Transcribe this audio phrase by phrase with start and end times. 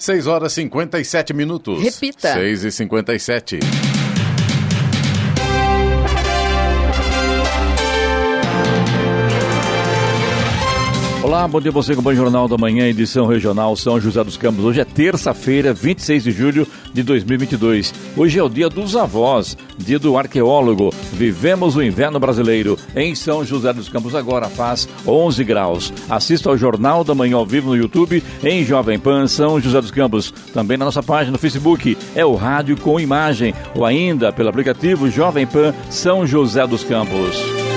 [0.00, 1.80] 6 horas e 57 minutos.
[1.82, 2.32] Repita.
[2.32, 3.58] 6 e 57.
[11.30, 14.64] Olá, bom dia você com o Jornal da Manhã, edição regional São José dos Campos.
[14.64, 17.94] Hoje é terça-feira, 26 de julho de 2022.
[18.16, 20.92] Hoje é o dia dos avós, dia do arqueólogo.
[21.12, 24.16] Vivemos o inverno brasileiro em São José dos Campos.
[24.16, 25.92] Agora faz 11 graus.
[26.08, 29.92] Assista ao Jornal da Manhã ao vivo no YouTube, em Jovem Pan São José dos
[29.92, 30.32] Campos.
[30.52, 35.08] Também na nossa página no Facebook, é o Rádio com Imagem, ou ainda pelo aplicativo
[35.08, 37.69] Jovem Pan São José dos Campos.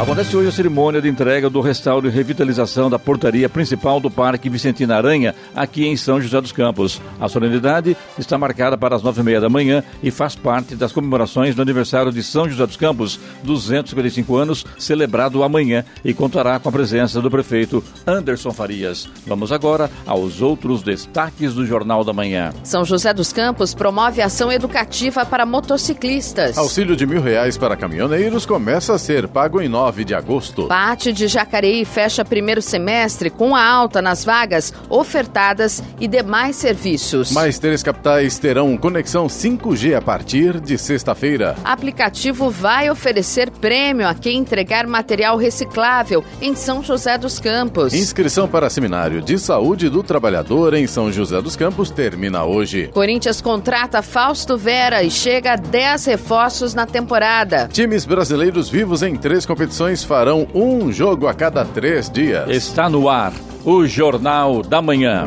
[0.00, 4.48] Acontece hoje a cerimônia de entrega do restauro e revitalização da portaria principal do Parque
[4.48, 6.98] Vicentina Aranha, aqui em São José dos Campos.
[7.20, 10.90] A solenidade está marcada para as nove e meia da manhã e faz parte das
[10.90, 16.70] comemorações do aniversário de São José dos Campos, 255 anos, celebrado amanhã, e contará com
[16.70, 19.06] a presença do prefeito Anderson Farias.
[19.26, 22.54] Vamos agora aos outros destaques do Jornal da Manhã.
[22.64, 26.56] São José dos Campos promove ação educativa para motociclistas.
[26.56, 30.68] Auxílio de mil reais para caminhoneiros começa a ser pago em nove 9 de agosto.
[30.68, 37.32] Pate de Jacareí fecha primeiro semestre com a alta nas vagas ofertadas e demais serviços.
[37.32, 41.56] Mais três capitais terão conexão 5G a partir de sexta-feira.
[41.64, 47.92] Aplicativo vai oferecer prêmio a quem entregar material reciclável em São José dos Campos.
[47.92, 52.88] Inscrição para seminário de saúde do trabalhador em São José dos Campos termina hoje.
[52.94, 57.68] Corinthians contrata Fausto Vera e chega a 10 reforços na temporada.
[57.72, 62.46] Times brasileiros vivos em três competições farão um jogo a cada três dias.
[62.50, 63.32] Está no ar
[63.64, 65.26] o Jornal da Manhã.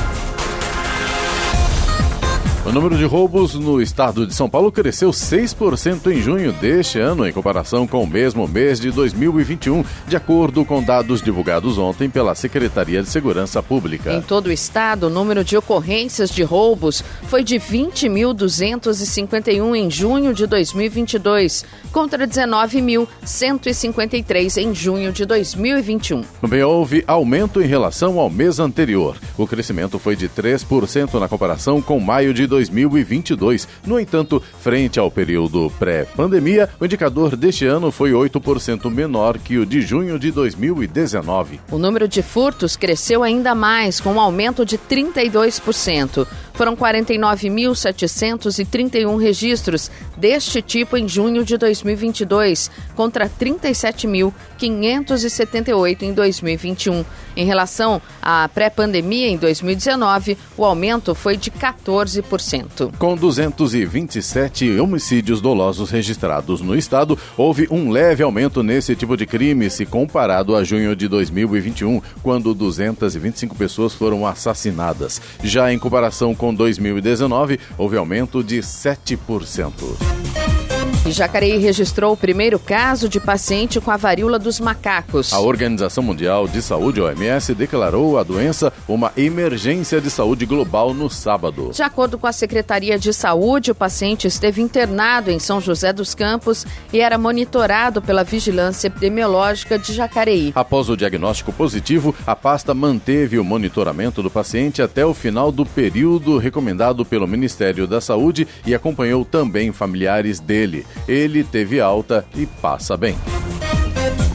[2.71, 7.27] O número de roubos no estado de São Paulo cresceu 6% em junho deste ano,
[7.27, 12.33] em comparação com o mesmo mês de 2021, de acordo com dados divulgados ontem pela
[12.33, 14.13] Secretaria de Segurança Pública.
[14.13, 20.33] Em todo o estado, o número de ocorrências de roubos foi de 20.251 em junho
[20.33, 26.21] de 2022, contra 19.153 em junho de 2021.
[26.39, 29.17] Também houve aumento em relação ao mês anterior.
[29.37, 33.67] O crescimento foi de 3% na comparação com maio de 2022.
[33.85, 39.65] No entanto, frente ao período pré-pandemia, o indicador deste ano foi 8% menor que o
[39.65, 41.59] de junho de 2019.
[41.71, 46.27] O número de furtos cresceu ainda mais, com um aumento de 32%.
[46.53, 57.03] Foram 49.731 registros deste tipo em junho de 2022, contra 37.578 em 2021.
[57.35, 62.91] Em relação à pré-pandemia em 2019, o aumento foi de 14%.
[62.97, 69.69] Com 227 homicídios dolosos registrados no estado, houve um leve aumento nesse tipo de crime
[69.69, 75.21] se comparado a junho de 2021, quando 225 pessoas foram assassinadas.
[75.43, 80.70] Já em comparação com 2019, houve aumento de 7%.
[81.03, 85.33] E Jacareí registrou o primeiro caso de paciente com a varíola dos macacos.
[85.33, 91.09] A Organização Mundial de Saúde, OMS, declarou a doença uma emergência de saúde global no
[91.09, 91.71] sábado.
[91.73, 96.13] De acordo com a Secretaria de Saúde, o paciente esteve internado em São José dos
[96.13, 100.51] Campos e era monitorado pela Vigilância Epidemiológica de Jacareí.
[100.53, 105.65] Após o diagnóstico positivo, a pasta manteve o monitoramento do paciente até o final do
[105.65, 110.85] período recomendado pelo Ministério da Saúde e acompanhou também familiares dele.
[111.07, 113.15] Ele teve alta e passa bem.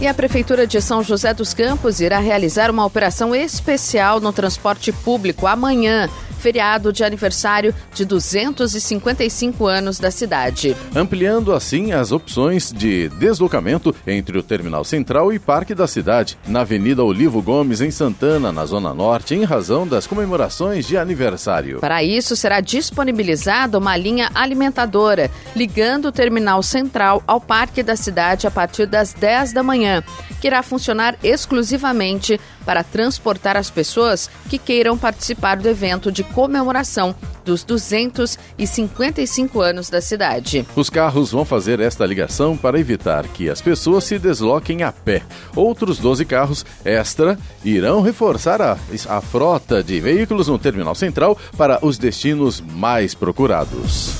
[0.00, 4.92] E a Prefeitura de São José dos Campos irá realizar uma operação especial no transporte
[4.92, 6.08] público amanhã
[6.38, 10.76] feriado de aniversário de 255 anos da cidade.
[10.94, 16.60] Ampliando assim as opções de deslocamento entre o Terminal Central e Parque da Cidade, na
[16.60, 21.80] Avenida Olivo Gomes, em Santana, na Zona Norte, em razão das comemorações de aniversário.
[21.80, 28.46] Para isso, será disponibilizada uma linha alimentadora, ligando o Terminal Central ao Parque da Cidade
[28.46, 30.02] a partir das 10 da manhã,
[30.40, 37.14] que irá funcionar exclusivamente para transportar as pessoas que queiram participar do evento de comemoração
[37.44, 40.66] dos 255 anos da cidade.
[40.74, 45.22] Os carros vão fazer esta ligação para evitar que as pessoas se desloquem a pé.
[45.54, 48.76] Outros 12 carros extra irão reforçar a,
[49.08, 54.12] a frota de veículos no terminal central para os destinos mais procurados.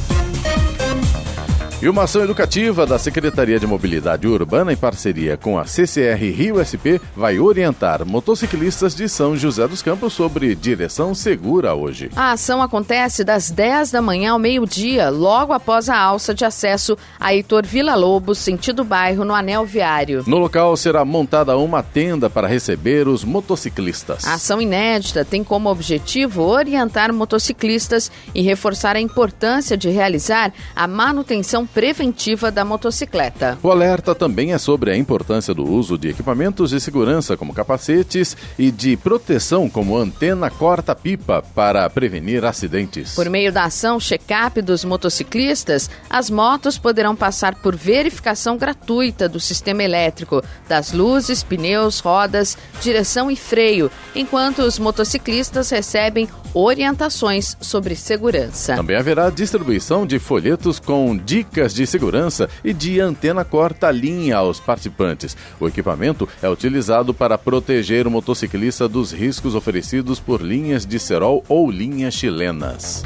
[1.83, 6.57] E uma ação educativa da Secretaria de Mobilidade Urbana, em parceria com a CCR Rio
[6.65, 12.11] SP, vai orientar motociclistas de São José dos Campos sobre direção segura hoje.
[12.17, 16.97] A ação acontece das 10 da manhã ao meio-dia, logo após a alça de acesso
[17.21, 20.25] a Heitor Vila Lobos, sentido bairro, no anel viário.
[20.27, 24.27] No local será montada uma tenda para receber os motociclistas.
[24.27, 30.89] A ação inédita tem como objetivo orientar motociclistas e reforçar a importância de realizar a
[30.89, 33.59] manutenção preventiva da motocicleta.
[33.63, 38.37] O alerta também é sobre a importância do uso de equipamentos de segurança, como capacetes,
[38.59, 43.15] e de proteção, como antena corta-pipa, para prevenir acidentes.
[43.15, 49.41] Por meio da ação check-up dos motociclistas, as motos poderão passar por verificação gratuita do
[49.41, 57.95] sistema elétrico, das luzes, pneus, rodas, direção e freio, enquanto os motociclistas recebem orientações sobre
[57.95, 58.77] segurança.
[58.77, 65.37] Também haverá distribuição de folhetos com dicas de segurança e de antena corta-linha aos participantes.
[65.59, 71.43] O equipamento é utilizado para proteger o motociclista dos riscos oferecidos por linhas de cerol
[71.49, 73.03] ou linhas chilenas.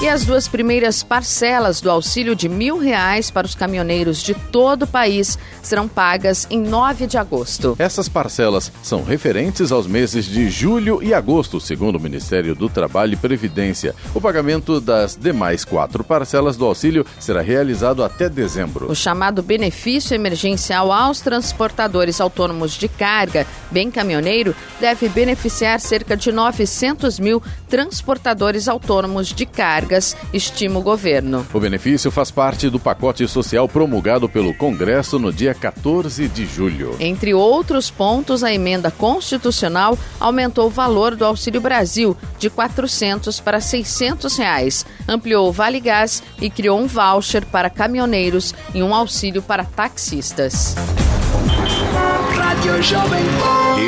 [0.00, 4.84] E as duas primeiras parcelas do auxílio de mil reais para os caminhoneiros de todo
[4.84, 7.74] o país serão pagas em 9 de agosto.
[7.80, 13.14] Essas parcelas são referentes aos meses de julho e agosto, segundo o Ministério do Trabalho
[13.14, 13.92] e Previdência.
[14.14, 18.88] O pagamento das demais quatro parcelas do auxílio será realizado até dezembro.
[18.88, 26.30] O chamado benefício emergencial aos transportadores autônomos de carga, bem caminhoneiro, deve beneficiar cerca de
[26.30, 29.87] 900 mil transportadores autônomos de carga
[30.32, 31.46] estima o governo.
[31.52, 36.96] O benefício faz parte do pacote social promulgado pelo Congresso no dia 14 de julho.
[37.00, 43.60] Entre outros pontos, a emenda constitucional aumentou o valor do Auxílio Brasil de 400 para
[43.60, 49.42] 600 reais, ampliou o Vale Gás e criou um voucher para caminhoneiros e um auxílio
[49.42, 50.74] para taxistas.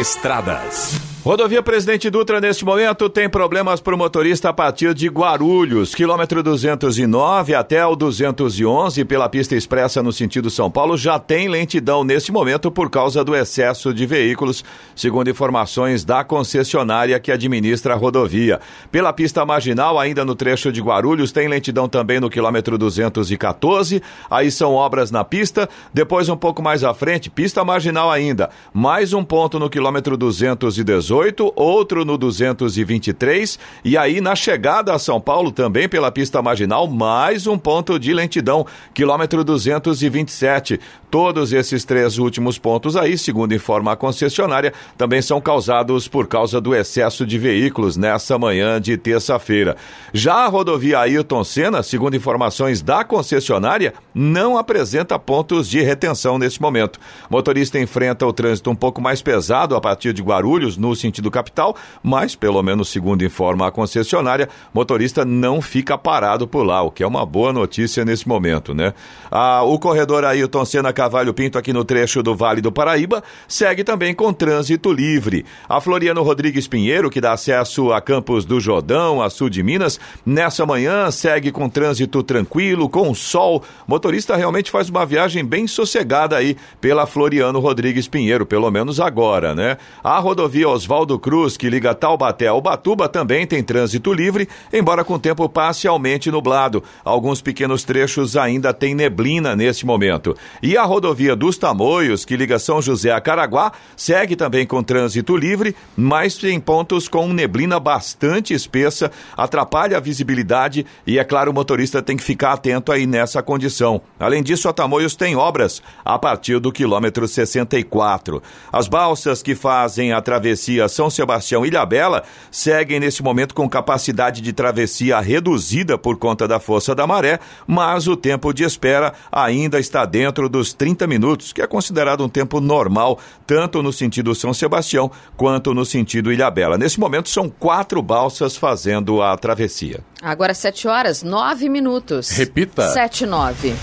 [0.00, 1.09] Estradas.
[1.30, 6.42] Rodovia Presidente Dutra, neste momento, tem problemas para o motorista a partir de Guarulhos, quilômetro
[6.42, 12.32] 209 até o 211, pela pista expressa no sentido São Paulo, já tem lentidão neste
[12.32, 14.64] momento por causa do excesso de veículos,
[14.96, 18.58] segundo informações da concessionária que administra a rodovia.
[18.90, 24.50] Pela pista marginal, ainda no trecho de Guarulhos, tem lentidão também no quilômetro 214, aí
[24.50, 29.22] são obras na pista, depois um pouco mais à frente, pista marginal ainda, mais um
[29.22, 35.52] ponto no quilômetro 218, 218, outro no 223 e aí na chegada a São Paulo
[35.52, 40.80] também pela pista marginal, mais um ponto de lentidão, quilômetro 227.
[41.10, 46.60] Todos esses três últimos pontos aí, segundo informa a concessionária, também são causados por causa
[46.60, 49.76] do excesso de veículos nessa manhã de terça-feira.
[50.12, 56.62] Já a rodovia Ayrton Senna, segundo informações da concessionária, não apresenta pontos de retenção neste
[56.62, 57.00] momento.
[57.28, 61.74] motorista enfrenta o trânsito um pouco mais pesado a partir de Guarulhos, no sentido capital,
[62.02, 67.02] mas, pelo menos segundo informa a concessionária, motorista não fica parado por lá, o que
[67.02, 68.92] é uma boa notícia nesse momento, né?
[69.30, 73.82] Ah, o corredor Ailton Senna Cavalho Pinto, aqui no trecho do Vale do Paraíba, segue
[73.82, 75.44] também com trânsito livre.
[75.68, 79.98] A Floriano Rodrigues Pinheiro, que dá acesso a Campos do Jordão, a sul de Minas,
[80.24, 83.62] nessa manhã segue com trânsito tranquilo, com sol.
[83.86, 89.54] Motorista realmente faz uma viagem bem sossegada aí pela Floriano Rodrigues Pinheiro, pelo menos agora,
[89.54, 89.76] né?
[90.02, 90.89] A rodovia Oswaldo
[91.20, 96.82] Cruz, que liga Taubaté ao Batuba, também tem trânsito livre, embora com tempo parcialmente nublado.
[97.04, 100.36] Alguns pequenos trechos ainda tem neblina neste momento.
[100.60, 105.36] E a rodovia dos Tamoios, que liga São José a Caraguá, segue também com trânsito
[105.36, 111.54] livre, mas tem pontos com neblina bastante espessa, atrapalha a visibilidade e, é claro, o
[111.54, 114.02] motorista tem que ficar atento aí nessa condição.
[114.18, 118.42] Além disso, a Tamoios tem obras a partir do quilômetro 64.
[118.72, 124.52] As balsas que fazem a travessia São Sebastião Ilhabela seguem nesse momento com capacidade de
[124.52, 130.04] travessia reduzida por conta da força da maré, mas o tempo de espera ainda está
[130.04, 135.10] dentro dos 30 minutos, que é considerado um tempo normal, tanto no sentido São Sebastião
[135.36, 136.78] quanto no sentido Ilhabela.
[136.78, 140.00] Nesse momento são quatro balsas fazendo a travessia.
[140.22, 142.30] Agora 7 horas, 9 minutos.
[142.30, 142.90] Repita.
[142.92, 143.74] 7 9.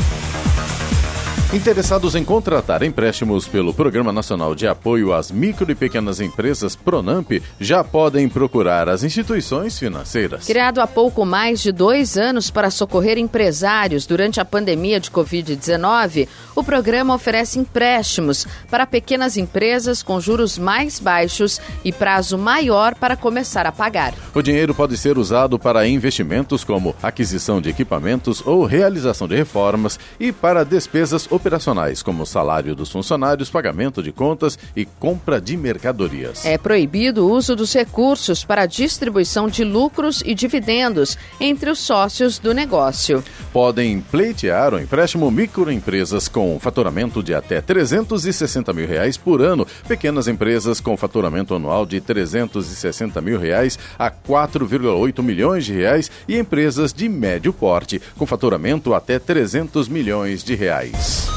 [1.54, 7.32] Interessados em contratar empréstimos pelo Programa Nacional de Apoio às Micro e Pequenas Empresas Pronamp
[7.58, 10.46] já podem procurar as instituições financeiras.
[10.46, 16.27] Criado há pouco mais de dois anos para socorrer empresários durante a pandemia de Covid-19,
[16.54, 23.16] o programa oferece empréstimos para pequenas empresas com juros mais baixos e prazo maior para
[23.16, 24.13] começar a pagar.
[24.36, 29.98] O dinheiro pode ser usado para investimentos como aquisição de equipamentos ou realização de reformas
[30.20, 36.46] e para despesas operacionais, como salário dos funcionários, pagamento de contas e compra de mercadorias.
[36.46, 42.39] É proibido o uso dos recursos para distribuição de lucros e dividendos entre os sócios
[42.39, 43.24] do negócio.
[43.53, 50.27] Podem pleitear o empréstimo microempresas com faturamento de até 360 mil reais por ano, pequenas
[50.27, 56.91] empresas com faturamento anual de 360 mil reais a 4,8 milhões de reais e empresas
[56.91, 61.37] de médio porte com faturamento até 300 milhões de reais.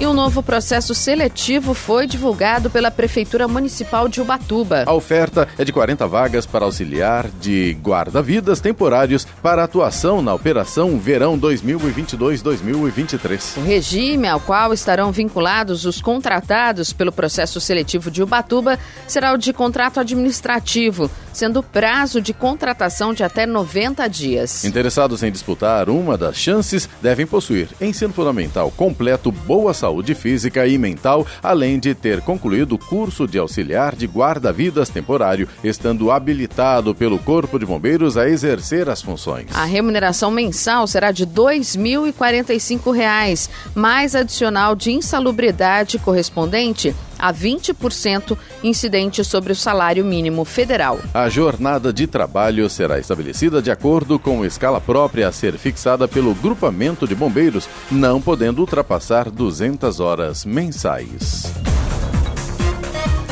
[0.00, 4.84] E um novo processo seletivo foi divulgado pela Prefeitura Municipal de Ubatuba.
[4.86, 10.98] A oferta é de 40 vagas para auxiliar de guarda-vidas temporários para atuação na Operação
[10.98, 13.58] Verão 2022-2023.
[13.58, 19.36] O regime ao qual estarão vinculados os contratados pelo processo seletivo de Ubatuba será o
[19.36, 24.64] de contrato administrativo, sendo prazo de contratação de até 90 dias.
[24.64, 30.64] Interessados em disputar uma das chances devem possuir ensino fundamental completo, boa saúde saúde física
[30.66, 36.94] e mental, além de ter concluído o curso de auxiliar de guarda-vidas temporário, estando habilitado
[36.94, 39.48] pelo Corpo de Bombeiros a exercer as funções.
[39.54, 49.22] A remuneração mensal será de R$ 2.045, mais adicional de insalubridade correspondente a 20% incidente
[49.24, 50.98] sobre o salário mínimo federal.
[51.12, 56.34] A jornada de trabalho será estabelecida de acordo com escala própria a ser fixada pelo
[56.34, 61.52] grupamento de bombeiros, não podendo ultrapassar 200 horas mensais.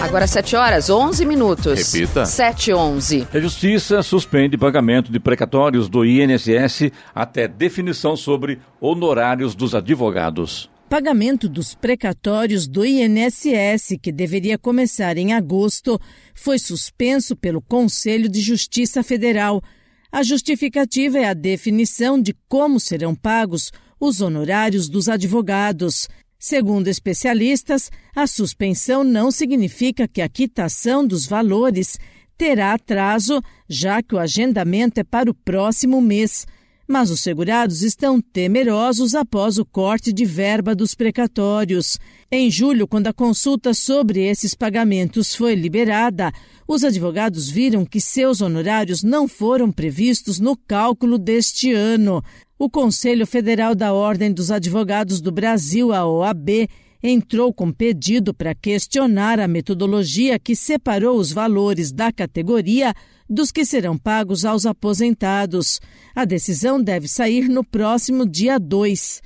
[0.01, 1.93] Agora 7 horas, 11 minutos.
[1.93, 2.25] Repita.
[2.25, 3.27] 7 11.
[3.35, 10.71] A Justiça suspende pagamento de precatórios do INSS até definição sobre honorários dos advogados.
[10.89, 16.01] Pagamento dos precatórios do INSS, que deveria começar em agosto,
[16.35, 19.63] foi suspenso pelo Conselho de Justiça Federal.
[20.11, 26.09] A justificativa é a definição de como serão pagos os honorários dos advogados.
[26.39, 31.99] Segundo especialistas, a suspensão não significa que a quitação dos valores
[32.39, 36.47] terá atraso, já que o agendamento é para o próximo mês
[36.89, 41.99] mas os segurados estão temerosos após o corte de verba dos precatórios.
[42.33, 46.33] Em julho, quando a consulta sobre esses pagamentos foi liberada,
[46.67, 52.23] os advogados viram que seus honorários não foram previstos no cálculo deste ano.
[52.59, 56.69] O Conselho Federal da Ordem dos Advogados do Brasil, a OAB,
[57.03, 62.93] entrou com pedido para questionar a metodologia que separou os valores da categoria
[63.29, 65.81] dos que serão pagos aos aposentados.
[66.15, 69.21] A decisão deve sair no próximo dia 2.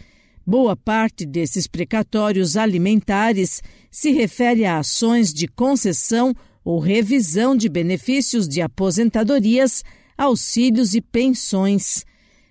[0.44, 8.48] Boa parte desses precatórios alimentares se refere a ações de concessão ou revisão de benefícios
[8.48, 9.84] de aposentadorias,
[10.18, 12.04] auxílios e pensões.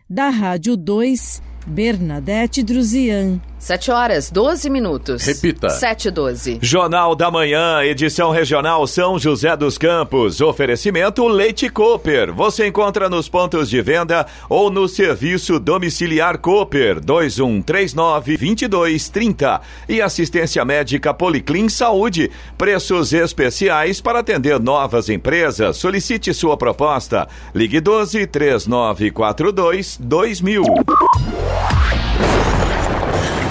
[0.10, 3.50] Da Rádio 2, Bernadette Druzian.
[3.62, 5.24] 7 horas, 12 minutos.
[5.24, 5.70] Repita.
[5.70, 6.60] 7 e 12.
[6.63, 10.41] Jornal da Manhã, edição regional São José dos Campos.
[10.41, 12.34] Oferecimento Leite Cooper.
[12.34, 20.65] Você encontra nos pontos de venda ou no serviço domiciliar Cooper 2139 2230 e assistência
[20.65, 22.32] médica Policlin Saúde.
[22.58, 25.77] Preços especiais para atender novas empresas.
[25.77, 27.27] Solicite sua proposta.
[27.53, 30.63] Ligue 12 3942 2000.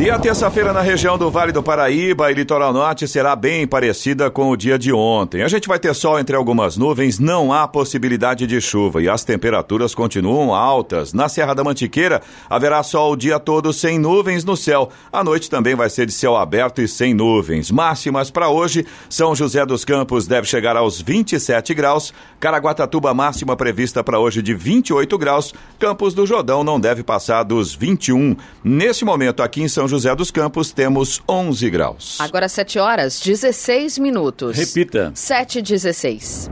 [0.00, 4.30] E a terça-feira na região do Vale do Paraíba e Litoral Norte será bem parecida
[4.30, 5.42] com o dia de ontem.
[5.42, 9.24] A gente vai ter sol entre algumas nuvens, não há possibilidade de chuva e as
[9.24, 11.12] temperaturas continuam altas.
[11.12, 14.88] Na Serra da Mantiqueira haverá sol o dia todo sem nuvens no céu.
[15.12, 17.70] A noite também vai ser de céu aberto e sem nuvens.
[17.70, 24.02] Máximas para hoje, São José dos Campos deve chegar aos 27 graus, Caraguatatuba máxima prevista
[24.02, 28.34] para hoje de 28 graus, Campos do Jordão não deve passar dos 21.
[28.64, 32.16] Nesse momento, aqui em São José dos Campos, temos 11 graus.
[32.20, 34.56] Agora 7 horas, 16 minutos.
[34.56, 35.10] Repita.
[35.14, 36.50] 7 e 16.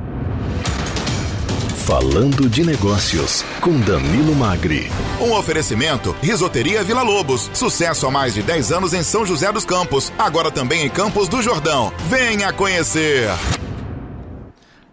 [1.87, 4.90] Falando de Negócios, com Danilo Magri.
[5.23, 7.49] Um oferecimento: Risoteria Vila Lobos.
[7.54, 10.12] Sucesso há mais de 10 anos em São José dos Campos.
[10.18, 11.90] Agora também em Campos do Jordão.
[12.11, 13.30] Venha conhecer.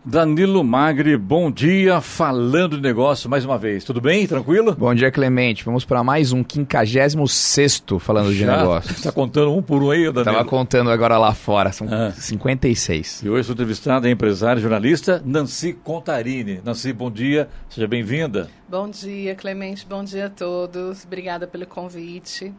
[0.07, 3.83] Danilo Magri, bom dia, falando de negócio mais uma vez.
[3.83, 4.27] Tudo bem?
[4.27, 4.75] Tranquilo?
[4.75, 5.65] Bom dia, Clemente.
[5.65, 7.15] Vamos para mais um 56
[7.99, 8.51] falando Já?
[8.51, 8.91] de negócio.
[8.91, 10.19] Está contando um por um aí, Danilo?
[10.19, 12.11] Estava contando agora lá fora, são ah.
[12.11, 13.23] 56.
[13.23, 16.61] E hoje sou entrevistado a empresária e jornalista Nancy Contarini.
[16.63, 18.47] Nancy, bom dia, seja bem-vinda.
[18.69, 21.03] Bom dia, Clemente, bom dia a todos.
[21.03, 22.53] Obrigada pelo convite.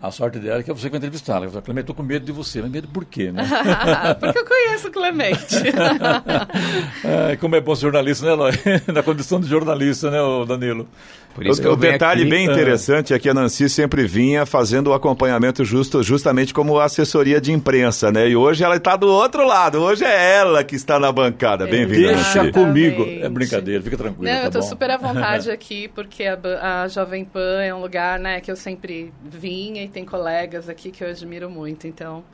[0.00, 1.46] A sorte dela é que é você que vai entrevistá-la.
[1.46, 2.62] Eu Clemente, estou com medo de você.
[2.62, 3.44] Mas medo por quê, né?
[4.20, 5.56] Porque eu conheço o Clemente.
[7.04, 8.52] é, como é bom ser jornalista, né, Eloy?
[8.94, 10.86] Na condição de jornalista, né, Danilo?
[11.34, 14.44] Por isso o, que o detalhe aqui, bem interessante é que a Nancy sempre vinha
[14.44, 18.28] fazendo o acompanhamento justo, justamente como assessoria de imprensa, né?
[18.28, 19.80] E hoje ela está do outro lado.
[19.80, 21.66] Hoje é ela que está na bancada.
[21.66, 23.04] Bem-vinda, Deixa comigo.
[23.06, 24.24] É brincadeira, fica tranquilo.
[24.24, 27.80] Não, tá eu estou super à vontade aqui, porque a, a Jovem Pan é um
[27.80, 31.86] lugar né, que eu sempre vinha e tem colegas aqui que eu admiro muito.
[31.86, 32.24] Então,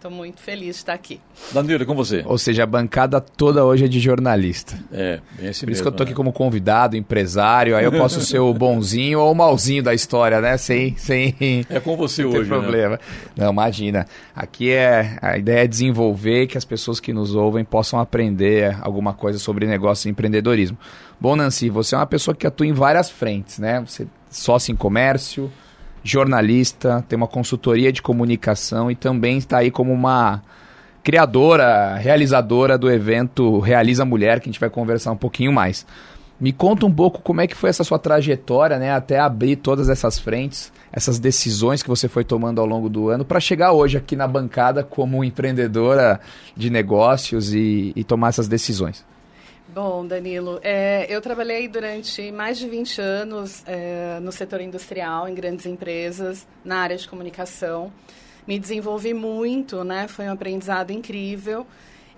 [0.00, 1.20] Estou muito feliz de estar aqui.
[1.52, 2.22] Danilo, com você.
[2.24, 4.82] Ou seja, a bancada toda hoje é de jornalista.
[4.90, 6.16] É, bem assim Por mesmo, isso que eu estou aqui né?
[6.16, 10.56] como convidado, empresário, aí eu posso ser o bonzinho ou o malzinho da história, né?
[10.56, 12.46] Sem, sem É com você hoje, né?
[12.48, 12.92] problema.
[12.92, 12.98] Né?
[13.36, 14.06] Não, imagina.
[14.34, 19.12] Aqui é a ideia é desenvolver que as pessoas que nos ouvem possam aprender alguma
[19.12, 20.78] coisa sobre negócio e empreendedorismo.
[21.20, 23.84] Bom, Nancy, você é uma pessoa que atua em várias frentes, né?
[23.86, 25.52] Você sócio em comércio,
[26.02, 30.42] jornalista, tem uma consultoria de comunicação e também está aí como uma
[31.02, 35.86] criadora, realizadora do evento Realiza Mulher, que a gente vai conversar um pouquinho mais.
[36.40, 39.90] Me conta um pouco como é que foi essa sua trajetória, né, até abrir todas
[39.90, 43.98] essas frentes, essas decisões que você foi tomando ao longo do ano para chegar hoje
[43.98, 46.18] aqui na bancada como empreendedora
[46.56, 49.04] de negócios e, e tomar essas decisões.
[49.72, 55.34] Bom, Danilo, é, eu trabalhei durante mais de 20 anos é, no setor industrial, em
[55.34, 57.92] grandes empresas, na área de comunicação.
[58.48, 60.08] Me desenvolvi muito, né?
[60.08, 61.64] Foi um aprendizado incrível.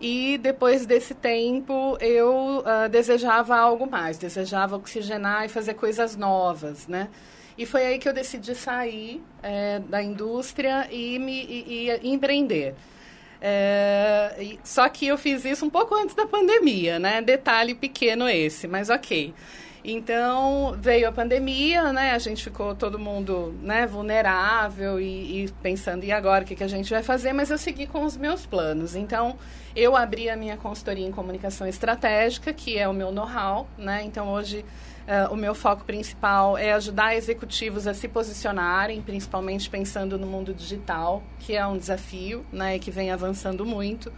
[0.01, 6.89] E depois desse tempo, eu uh, desejava algo mais, desejava oxigenar e fazer coisas novas,
[6.89, 7.11] né?
[7.59, 12.75] E foi aí que eu decidi sair é, da indústria e, me, e, e empreender.
[13.45, 17.21] É, só que eu fiz isso um pouco antes da pandemia, né?
[17.21, 19.35] Detalhe pequeno esse, mas ok.
[19.85, 22.13] Então veio a pandemia, né?
[22.13, 26.63] A gente ficou todo mundo né, vulnerável e, e pensando, e agora o que, que
[26.63, 27.33] a gente vai fazer?
[27.33, 28.95] Mas eu segui com os meus planos.
[28.95, 29.37] Então
[29.75, 34.05] eu abri a minha consultoria em comunicação estratégica, que é o meu know-how, né?
[34.05, 34.65] Então hoje
[35.03, 40.55] Uh, o meu foco principal é ajudar executivos a se posicionarem, principalmente pensando no mundo
[40.55, 44.13] digital, que é um desafio, né, que vem avançando muito.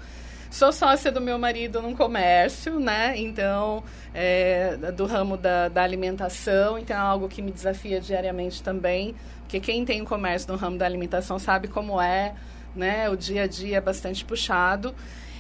[0.51, 3.19] Sou sócia do meu marido num comércio, né?
[3.19, 3.83] Então,
[4.15, 9.59] é, do ramo da, da alimentação, então é algo que me desafia diariamente também, porque
[9.59, 12.35] quem tem um comércio no ramo da alimentação sabe como é,
[12.77, 13.11] né?
[13.11, 14.95] O dia a dia é bastante puxado.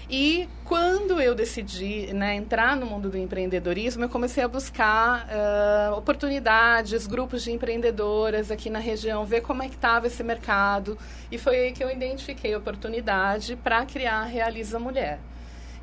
[0.09, 5.97] E quando eu decidi né, entrar no mundo do empreendedorismo, eu comecei a buscar uh,
[5.97, 10.99] oportunidades, grupos de empreendedoras aqui na região, ver como é que estava esse mercado.
[11.31, 15.19] E foi aí que eu identifiquei a oportunidade para criar a Realiza Mulher,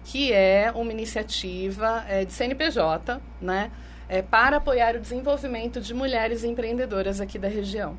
[0.03, 3.71] que é uma iniciativa é, de CNPJ, né?
[4.07, 7.95] É, para apoiar o desenvolvimento de mulheres empreendedoras aqui da região.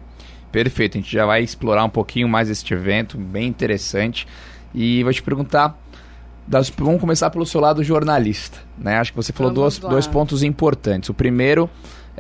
[0.53, 4.29] Perfeito, a gente já vai explorar um pouquinho mais este evento, bem interessante.
[4.75, 5.82] E vou te perguntar
[6.47, 8.59] das, vamos começar pelo seu lado jornalista.
[8.79, 8.97] Né?
[8.97, 11.09] Acho que você falou dois, dois pontos importantes.
[11.09, 11.71] O primeiro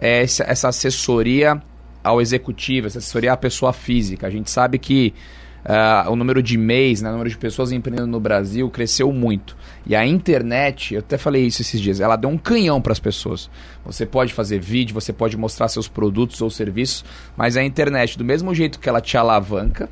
[0.00, 1.60] é essa, essa assessoria
[2.02, 4.26] ao executivo, essa assessoria à pessoa física.
[4.26, 5.14] A gente sabe que
[5.64, 9.56] uh, o número de MEIs, né, o número de pessoas empreendendo no Brasil cresceu muito.
[9.86, 13.00] E a internet, eu até falei isso esses dias, ela deu um canhão para as
[13.00, 13.50] pessoas.
[13.84, 17.04] Você pode fazer vídeo, você pode mostrar seus produtos ou serviços,
[17.36, 19.88] mas a internet, do mesmo jeito que ela te alavanca,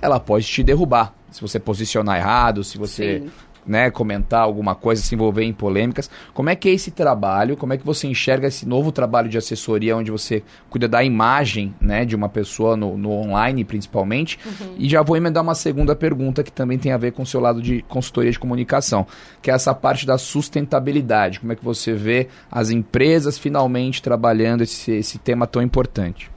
[0.00, 1.14] ela pode te derrubar.
[1.30, 3.30] Se você posicionar errado, se você Sim
[3.66, 6.10] né, comentar alguma coisa, se envolver em polêmicas.
[6.32, 7.56] Como é que é esse trabalho?
[7.56, 11.74] Como é que você enxerga esse novo trabalho de assessoria, onde você cuida da imagem
[11.80, 14.38] né, de uma pessoa no, no online, principalmente?
[14.44, 14.74] Uhum.
[14.78, 17.40] E já vou emendar uma segunda pergunta que também tem a ver com o seu
[17.40, 19.06] lado de consultoria de comunicação,
[19.42, 21.40] que é essa parte da sustentabilidade.
[21.40, 26.30] Como é que você vê as empresas finalmente trabalhando esse, esse tema tão importante?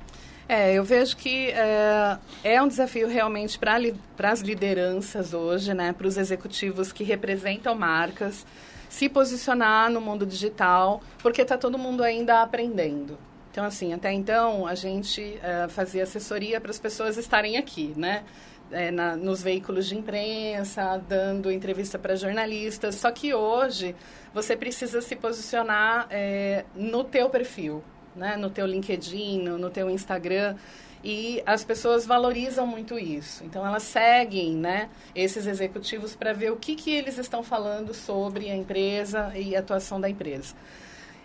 [0.51, 6.07] É, eu vejo que é, é um desafio realmente para as lideranças hoje, né, para
[6.07, 8.47] os executivos que representam marcas,
[8.89, 13.15] se posicionar no mundo digital, porque está todo mundo ainda aprendendo.
[13.51, 18.23] Então, assim, até então a gente é, fazia assessoria para as pessoas estarem aqui, né?
[18.71, 22.95] É, na, nos veículos de imprensa, dando entrevista para jornalistas.
[22.95, 23.95] Só que hoje
[24.33, 27.83] você precisa se posicionar é, no teu perfil,
[28.15, 30.56] né, no teu LinkedIn, no, no teu Instagram.
[31.04, 33.43] e as pessoas valorizam muito isso.
[33.43, 38.50] Então elas seguem, né, esses executivos para ver o que, que eles estão falando sobre
[38.50, 40.56] a empresa e a atuação da empresa.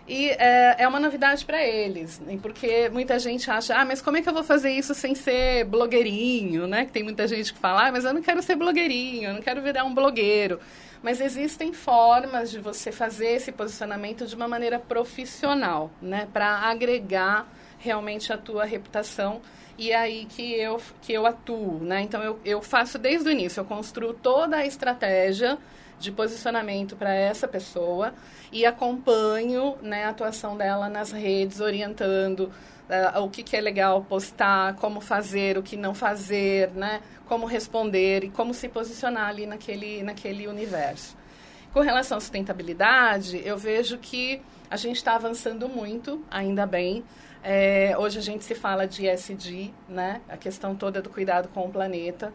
[0.07, 4.21] E é, é uma novidade para eles, porque muita gente acha, ah, mas como é
[4.21, 6.85] que eu vou fazer isso sem ser blogueirinho, né?
[6.85, 9.41] Que tem muita gente que fala, ah, mas eu não quero ser blogueirinho, eu não
[9.41, 10.59] quero virar um blogueiro.
[11.01, 16.27] Mas existem formas de você fazer esse posicionamento de uma maneira profissional, né?
[16.31, 19.41] Para agregar realmente a tua reputação
[19.77, 22.01] e é aí que eu, que eu atuo, né?
[22.01, 25.57] Então, eu, eu faço desde o início, eu construo toda a estratégia
[25.99, 28.13] de posicionamento para essa pessoa
[28.51, 32.51] e acompanho né, a atuação dela nas redes, orientando
[32.89, 37.45] uh, o que, que é legal postar, como fazer, o que não fazer, né, como
[37.45, 41.17] responder e como se posicionar ali naquele, naquele universo.
[41.73, 47.03] Com relação à sustentabilidade, eu vejo que a gente está avançando muito, ainda bem.
[47.43, 50.21] É, hoje a gente se fala de ESG, né?
[50.27, 52.33] A questão toda do cuidado com o planeta.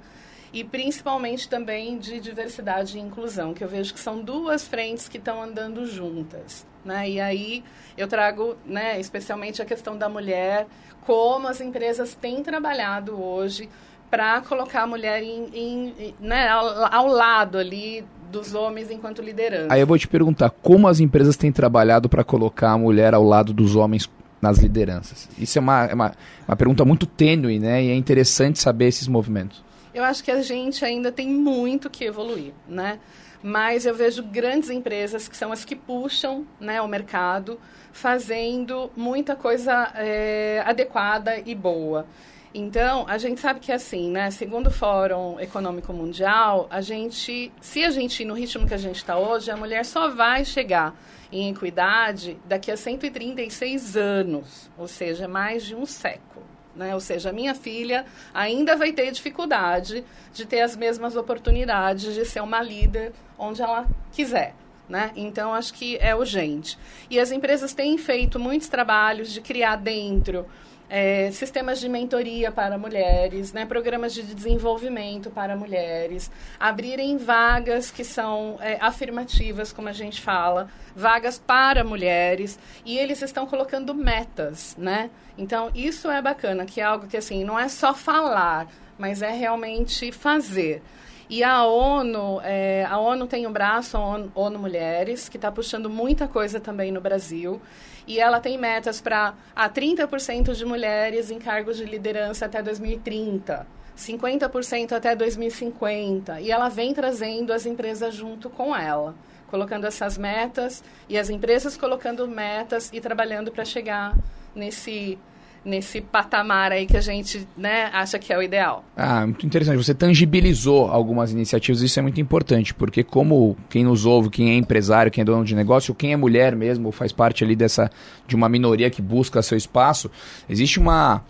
[0.52, 5.18] E principalmente também de diversidade e inclusão, que eu vejo que são duas frentes que
[5.18, 6.66] estão andando juntas.
[6.84, 7.10] Né?
[7.10, 7.64] E aí
[7.96, 10.66] eu trago né, especialmente a questão da mulher,
[11.02, 13.68] como as empresas têm trabalhado hoje
[14.10, 19.72] para colocar a mulher em, em, né, ao, ao lado ali dos homens enquanto liderança.
[19.72, 23.22] Aí eu vou te perguntar, como as empresas têm trabalhado para colocar a mulher ao
[23.22, 24.10] lado dos homens
[24.40, 25.28] nas lideranças?
[25.38, 26.12] Isso é uma, é uma,
[26.48, 27.84] uma pergunta muito tênue, né?
[27.84, 29.62] E é interessante saber esses movimentos.
[29.92, 33.00] Eu acho que a gente ainda tem muito que evoluir, né?
[33.42, 37.58] Mas eu vejo grandes empresas que são as que puxam né, o mercado,
[37.92, 42.06] fazendo muita coisa é, adequada e boa.
[42.52, 44.30] Então, a gente sabe que é assim, né?
[44.30, 48.78] Segundo o Fórum Econômico Mundial, a gente, se a gente ir no ritmo que a
[48.78, 50.94] gente está hoje, a mulher só vai chegar
[51.30, 56.49] em equidade daqui a 136 anos, ou seja, mais de um século.
[56.80, 56.94] Né?
[56.94, 62.24] Ou seja, a minha filha ainda vai ter dificuldade de ter as mesmas oportunidades de
[62.24, 64.54] ser uma líder onde ela quiser.
[64.88, 65.12] Né?
[65.14, 66.78] Então, acho que é urgente.
[67.10, 70.46] E as empresas têm feito muitos trabalhos de criar dentro
[70.90, 78.02] é, sistemas de mentoria para mulheres, né, programas de desenvolvimento para mulheres, abrirem vagas que
[78.02, 84.76] são é, afirmativas, como a gente fala, vagas para mulheres, e eles estão colocando metas,
[84.76, 85.10] né?
[85.38, 88.66] Então, isso é bacana, que é algo que, assim, não é só falar,
[88.98, 90.82] mas é realmente fazer.
[91.30, 94.00] E a ONU, é, a ONU tem um braço, a
[94.34, 97.62] ONU, Mulheres, que está puxando muita coisa também no Brasil
[98.04, 103.64] e ela tem metas para a 30% de mulheres em cargos de liderança até 2030.
[103.96, 106.40] 50% até 2050.
[106.40, 109.14] E ela vem trazendo as empresas junto com ela,
[109.48, 114.18] colocando essas metas e as empresas colocando metas e trabalhando para chegar
[114.52, 115.16] nesse
[115.64, 118.84] nesse patamar aí que a gente né, acha que é o ideal.
[118.96, 119.76] Ah, muito interessante.
[119.76, 124.54] Você tangibilizou algumas iniciativas, isso é muito importante, porque como quem nos ouve, quem é
[124.54, 127.90] empresário, quem é dono de negócio, quem é mulher mesmo, faz parte ali dessa
[128.26, 130.10] de uma minoria que busca seu espaço,
[130.48, 131.22] existe uma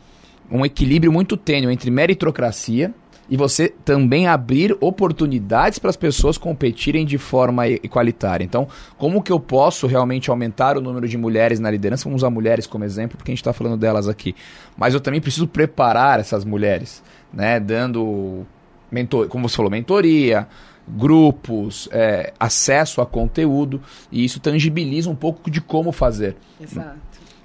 [0.50, 2.92] um equilíbrio muito tênue entre meritocracia,
[3.30, 8.42] e você também abrir oportunidades para as pessoas competirem de forma igualitária.
[8.42, 8.66] Então,
[8.98, 12.04] como que eu posso realmente aumentar o número de mulheres na liderança?
[12.04, 14.34] Vamos usar mulheres como exemplo, porque a gente está falando delas aqui.
[14.76, 17.60] Mas eu também preciso preparar essas mulheres, né?
[17.60, 18.44] Dando,
[18.90, 20.48] mentor, como você falou, mentoria,
[20.88, 26.34] grupos, é, acesso a conteúdo, e isso tangibiliza um pouco de como fazer.
[26.60, 26.98] Exato.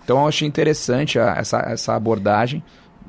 [0.03, 2.63] Então, eu achei interessante a, essa, essa abordagem.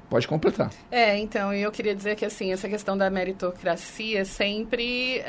[0.08, 0.70] Pode completar.
[0.88, 5.20] É, então, eu queria dizer que, assim, essa questão da meritocracia é sempre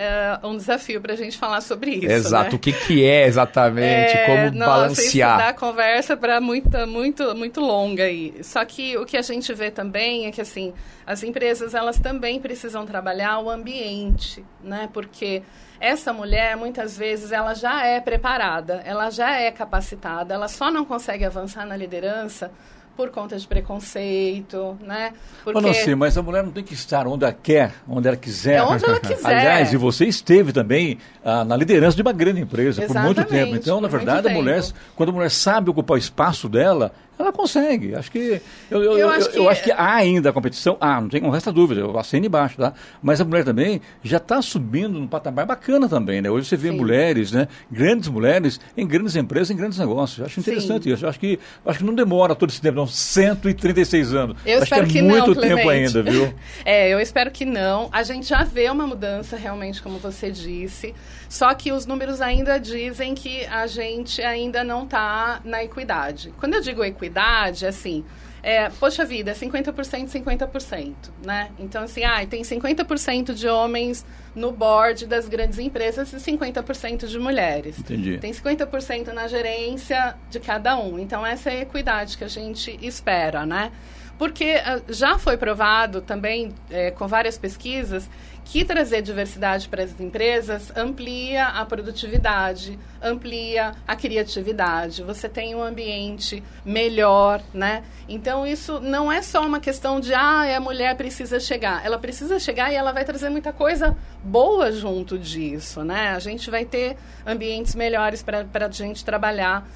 [0.44, 2.56] uh, um desafio para a gente falar sobre isso, Exato, né?
[2.56, 5.40] o que, que é exatamente, é, como nossa, balancear.
[5.40, 8.36] Isso dá conversa para muita, muito, muito longa aí.
[8.44, 10.72] Só que o que a gente vê também é que, assim,
[11.08, 14.88] as empresas, elas também precisam trabalhar o ambiente, né?
[14.94, 15.42] Porque
[15.80, 20.86] essa mulher, muitas vezes, ela já é preparada, ela já é capacitada, ela só não
[20.86, 22.52] consegue avançar na liderança
[22.98, 25.14] por conta de preconceito, né?
[25.44, 25.62] Porque...
[25.62, 28.56] não sei, mas a mulher não tem que estar onde ela quer, onde ela quiser.
[28.56, 29.24] É onde ela quiser.
[29.24, 33.30] Aliás, e você esteve também ah, na liderança de uma grande empresa Exatamente, por muito
[33.30, 33.56] tempo.
[33.56, 34.64] Então, na verdade, a mulher,
[34.96, 37.96] quando a mulher sabe ocupar o espaço dela, ela consegue.
[37.96, 38.42] Acho que.
[38.70, 39.38] Eu, eu, eu, acho, que...
[39.38, 39.72] eu acho, que...
[39.72, 40.78] há ainda a competição.
[40.80, 42.74] Ah, não tem não resta dúvida, eu assino embaixo, tá?
[43.02, 46.30] Mas a mulher também já está subindo num patamar bacana também, né?
[46.30, 46.78] Hoje você vê Sim.
[46.78, 47.48] mulheres, né?
[47.72, 50.26] Grandes mulheres em grandes empresas, em grandes negócios.
[50.26, 50.94] Acho interessante Sim.
[50.94, 51.08] isso.
[51.08, 52.88] Acho que, acho que não demora todo esse tempo, não.
[52.88, 54.38] 136 anos.
[54.46, 56.34] Eu acho espero que é muito não, tempo ainda, viu?
[56.64, 57.90] é, eu espero que não.
[57.92, 60.94] A gente já vê uma mudança realmente, como você disse.
[61.30, 66.34] Só que os números ainda dizem que a gente ainda não está na equidade.
[66.40, 68.06] Quando eu digo equidade, assim,
[68.44, 70.94] é, poxa vida, 50%, 50%,
[71.26, 71.50] né?
[71.60, 77.20] Então, assim, ah, tem 50% de homens no board das grandes empresas e 50% de
[77.20, 77.80] mulheres.
[77.80, 78.18] Entendi.
[78.20, 80.98] Tem 50% na gerência de cada um.
[80.98, 83.72] Então, essa é a equidade que a gente espera, né?
[84.18, 88.10] Porque uh, já foi provado também, é, com várias pesquisas,
[88.50, 95.04] que trazer diversidade para as empresas amplia a produtividade, amplia a criatividade.
[95.04, 97.84] Você tem um ambiente melhor, né?
[98.08, 101.86] Então isso não é só uma questão de ah, a mulher precisa chegar.
[101.86, 106.12] Ela precisa chegar e ela vai trazer muita coisa boa junto disso, né?
[106.12, 109.68] A gente vai ter ambientes melhores para a gente trabalhar.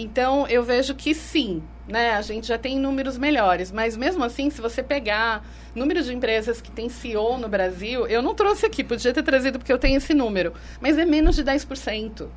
[0.00, 2.12] Então eu vejo que sim, né?
[2.12, 6.60] A gente já tem números melhores, mas mesmo assim, se você pegar número de empresas
[6.60, 9.96] que tem CEO no Brasil, eu não trouxe aqui, podia ter trazido porque eu tenho
[9.96, 12.28] esse número, mas é menos de 10%.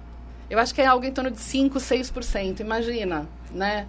[0.50, 3.88] Eu acho que é algo em torno de 5, 6%, imagina, né?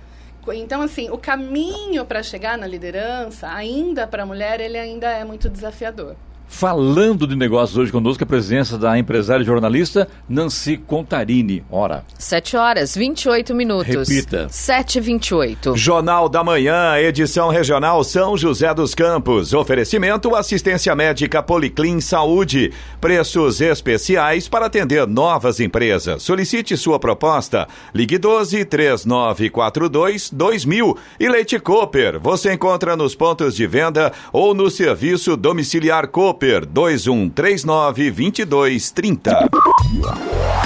[0.48, 5.24] Então, assim, o caminho para chegar na liderança, ainda para a mulher, ele ainda é
[5.24, 6.14] muito desafiador.
[6.52, 11.64] Falando de negócios hoje conosco, a presença da empresária e jornalista Nancy Contarini.
[11.70, 12.04] Ora.
[12.18, 14.08] 7 horas 28 minutos.
[14.08, 14.46] Repita.
[14.50, 19.54] 7 h 28 Jornal da Manhã, edição regional São José dos Campos.
[19.54, 22.70] Oferecimento assistência médica Policlin Saúde.
[23.00, 26.22] Preços especiais para atender novas empresas.
[26.22, 27.66] Solicite sua proposta.
[27.94, 30.98] Ligue 12 3942 2000.
[31.18, 32.20] E Leite Cooper.
[32.20, 40.61] Você encontra nos pontos de venda ou no serviço domiciliar Cooper Cooper 2139 2230.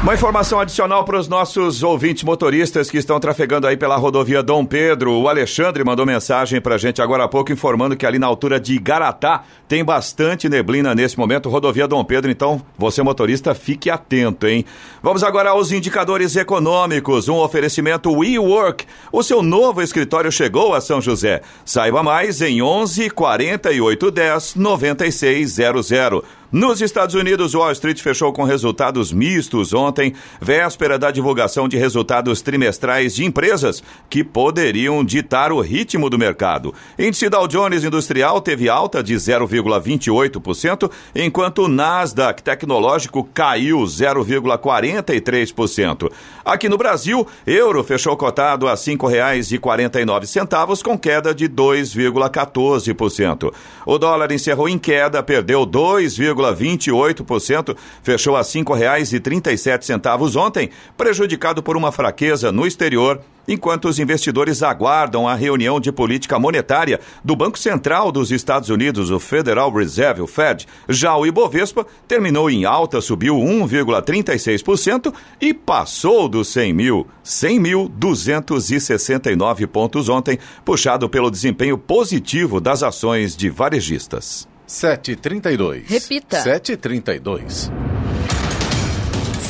[0.00, 4.64] Uma informação adicional para os nossos ouvintes motoristas que estão trafegando aí pela rodovia Dom
[4.64, 5.12] Pedro.
[5.12, 8.60] O Alexandre mandou mensagem para a gente agora há pouco informando que ali na altura
[8.60, 12.30] de Igaratá tem bastante neblina nesse momento, rodovia Dom Pedro.
[12.30, 14.64] Então, você motorista, fique atento, hein?
[15.02, 17.28] Vamos agora aos indicadores econômicos.
[17.28, 18.86] Um oferecimento WeWork.
[19.10, 21.42] O seu novo escritório chegou a São José.
[21.64, 26.22] Saiba mais em 11 48 10 9600.
[26.50, 32.40] Nos Estados Unidos, Wall Street fechou com resultados mistos ontem, véspera da divulgação de resultados
[32.40, 36.72] trimestrais de empresas que poderiam ditar o ritmo do mercado.
[36.98, 46.10] Índice Dow Jones Industrial teve alta de 0,28%, enquanto o Nasdaq Tecnológico caiu 0,43%.
[46.42, 53.52] Aqui no Brasil, euro fechou cotado a R$ 5,49, com queda de 2,14%.
[53.84, 61.76] O dólar encerrou em queda, perdeu 2, 0,28%, fechou a R$ 5,37 ontem, prejudicado por
[61.76, 67.58] uma fraqueza no exterior enquanto os investidores aguardam a reunião de política monetária do Banco
[67.58, 70.68] Central dos Estados Unidos, o Federal Reserve, o Fed.
[70.86, 77.06] Já o Ibovespa terminou em alta, subiu 1,36% e passou dos 100 mil.
[77.24, 84.46] 100.269 pontos ontem, puxado pelo desempenho positivo das ações de varejistas.
[84.68, 85.88] 732.
[85.88, 86.40] Repita.
[86.42, 87.72] 732.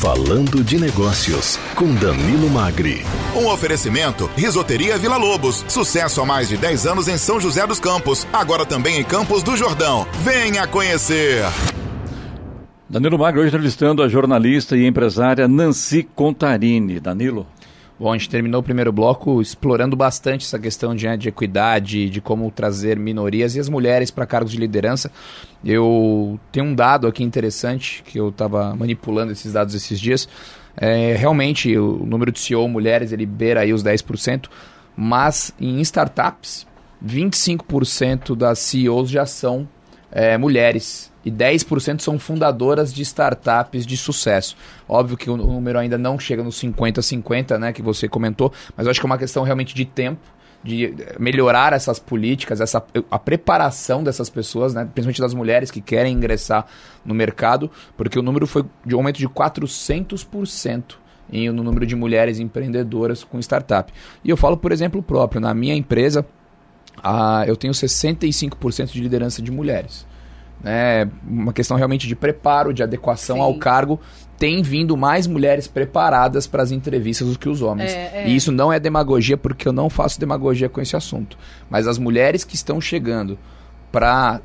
[0.00, 3.02] Falando de Negócios, com Danilo Magri.
[3.34, 5.64] Um oferecimento: Risoteria Vila Lobos.
[5.66, 8.28] Sucesso há mais de 10 anos em São José dos Campos.
[8.32, 10.06] Agora também em Campos do Jordão.
[10.22, 11.42] Venha conhecer.
[12.88, 17.00] Danilo Magri hoje entrevistando a jornalista e empresária Nancy Contarini.
[17.00, 17.44] Danilo.
[17.98, 22.08] Bom, a gente terminou o primeiro bloco explorando bastante essa questão de, né, de equidade,
[22.08, 25.10] de como trazer minorias e as mulheres para cargos de liderança.
[25.64, 30.28] Eu tenho um dado aqui interessante que eu estava manipulando esses dados esses dias.
[30.76, 34.48] É, realmente, o número de CEO mulheres ele beira aí os 10%,
[34.96, 36.68] mas em startups,
[37.04, 39.68] 25% das CEOs já são
[40.12, 44.56] é, mulheres e 10% são fundadoras de startups de sucesso.
[44.88, 48.90] Óbvio que o número ainda não chega nos 50-50, né, que você comentou, mas eu
[48.90, 50.20] acho que é uma questão realmente de tempo
[50.62, 56.12] de melhorar essas políticas, essa, a preparação dessas pessoas, né, principalmente das mulheres que querem
[56.12, 56.66] ingressar
[57.04, 60.96] no mercado, porque o número foi de um aumento de 400%
[61.30, 63.92] em, no número de mulheres empreendedoras com startup.
[64.24, 66.26] E eu falo, por exemplo, próprio, na minha empresa,
[67.02, 70.07] a, eu tenho 65% de liderança de mulheres
[70.62, 73.42] né, uma questão realmente de preparo, de adequação Sim.
[73.42, 74.00] ao cargo,
[74.38, 77.92] tem vindo mais mulheres preparadas para as entrevistas do que os homens.
[77.92, 78.28] É, é.
[78.28, 81.36] E isso não é demagogia, porque eu não faço demagogia com esse assunto.
[81.68, 83.38] Mas as mulheres que estão chegando
[83.90, 84.40] para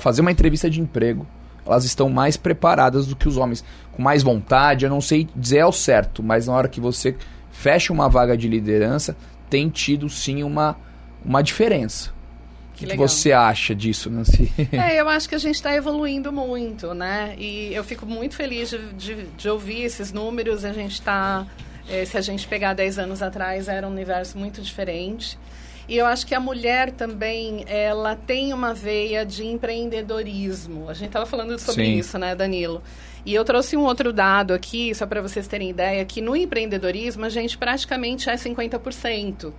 [0.00, 1.26] fazer uma entrevista de emprego,
[1.66, 4.84] elas estão mais preparadas do que os homens, com mais vontade.
[4.84, 7.16] Eu não sei dizer ao certo, mas na hora que você
[7.50, 9.16] fecha uma vaga de liderança,
[9.48, 10.76] tem tido sim uma,
[11.24, 12.13] uma diferença.
[12.74, 14.52] Que, que, você acha disso, Nancy?
[14.72, 17.34] É, eu acho que a gente está evoluindo muito, né?
[17.38, 20.64] E eu fico muito feliz de, de, de, ouvir esses números.
[20.64, 21.46] A gente está
[21.88, 25.38] É, se a gente pegar 10 anos atrás, era um universo muito diferente.
[25.86, 30.88] E eu acho que a mulher também, ela tem uma veia de empreendedorismo.
[30.88, 31.98] A gente estava falando sobre Sim.
[31.98, 32.82] isso, né, Danilo?
[33.26, 37.24] E eu trouxe um outro dado aqui, só para vocês terem ideia, que no empreendedorismo
[37.24, 39.52] a gente praticamente é 50%.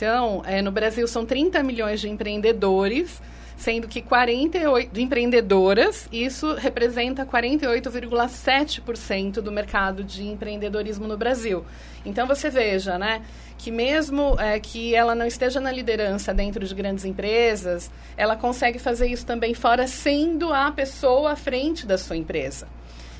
[0.00, 3.20] Então, é, no Brasil são 30 milhões de empreendedores,
[3.54, 11.66] sendo que 48 de empreendedoras, isso representa 48,7% do mercado de empreendedorismo no Brasil.
[12.02, 13.20] Então você veja, né,
[13.58, 18.78] que mesmo é, que ela não esteja na liderança dentro de grandes empresas, ela consegue
[18.78, 22.66] fazer isso também fora, sendo a pessoa à frente da sua empresa.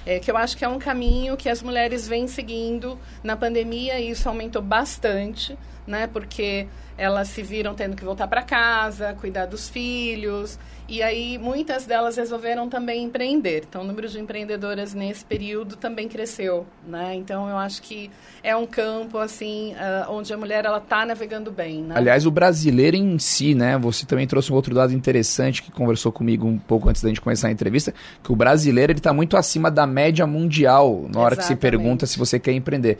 [0.06, 4.00] É, que eu acho que é um caminho que as mulheres vêm seguindo na pandemia
[4.00, 6.06] e isso aumentou bastante, né?
[6.06, 10.58] Porque elas se viram tendo que voltar para casa, cuidar dos filhos,
[10.90, 13.64] e aí muitas delas resolveram também empreender.
[13.68, 17.14] Então, o número de empreendedoras nesse período também cresceu, né?
[17.14, 18.10] Então, eu acho que
[18.42, 21.82] é um campo assim uh, onde a mulher ela está navegando bem.
[21.82, 21.94] Né?
[21.96, 23.78] Aliás, o brasileiro em si, né?
[23.78, 27.20] Você também trouxe um outro dado interessante que conversou comigo um pouco antes da gente
[27.20, 31.34] começar a entrevista, que o brasileiro ele está muito acima da média mundial na hora
[31.34, 31.36] Exatamente.
[31.36, 32.98] que se pergunta se você quer empreender.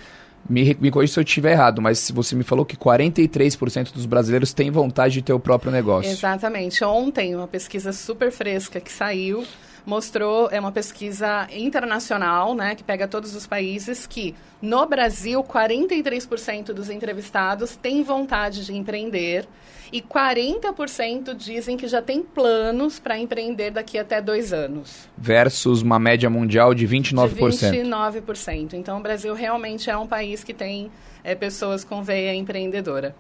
[0.48, 4.52] Me, me corrija se eu estiver errado, mas você me falou que 43% dos brasileiros
[4.52, 6.10] têm vontade de ter o próprio negócio.
[6.10, 6.82] Exatamente.
[6.82, 9.44] Ontem, uma pesquisa super fresca que saiu
[9.84, 16.72] mostrou, é uma pesquisa internacional, né, que pega todos os países, que no Brasil, 43%
[16.72, 19.48] dos entrevistados têm vontade de empreender
[19.92, 25.08] e 40% dizem que já tem planos para empreender daqui até dois anos.
[25.16, 27.70] Versus uma média mundial de 29%.
[27.70, 28.74] De 29%.
[28.74, 30.90] Então, o Brasil realmente é um país que tem
[31.24, 33.16] é, pessoas com veia empreendedora.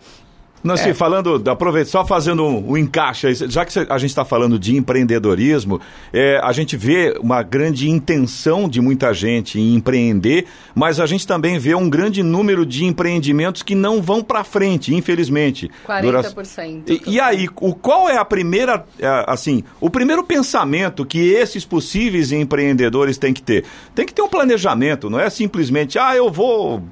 [0.62, 0.94] Nancy, é.
[0.94, 5.80] falando, aproveita, só fazendo um, um, encaixe, já que a gente está falando de empreendedorismo,
[6.12, 11.26] é, a gente vê uma grande intenção de muita gente em empreender, mas a gente
[11.26, 15.70] também vê um grande número de empreendimentos que não vão para frente, infelizmente.
[15.86, 16.82] 40%.
[16.88, 21.64] E, e aí, o, qual é a primeira, é, assim, o primeiro pensamento que esses
[21.64, 23.64] possíveis empreendedores têm que ter?
[23.94, 26.82] Tem que ter um planejamento, não é simplesmente, ah, eu vou,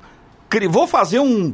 [0.71, 1.53] vou fazer um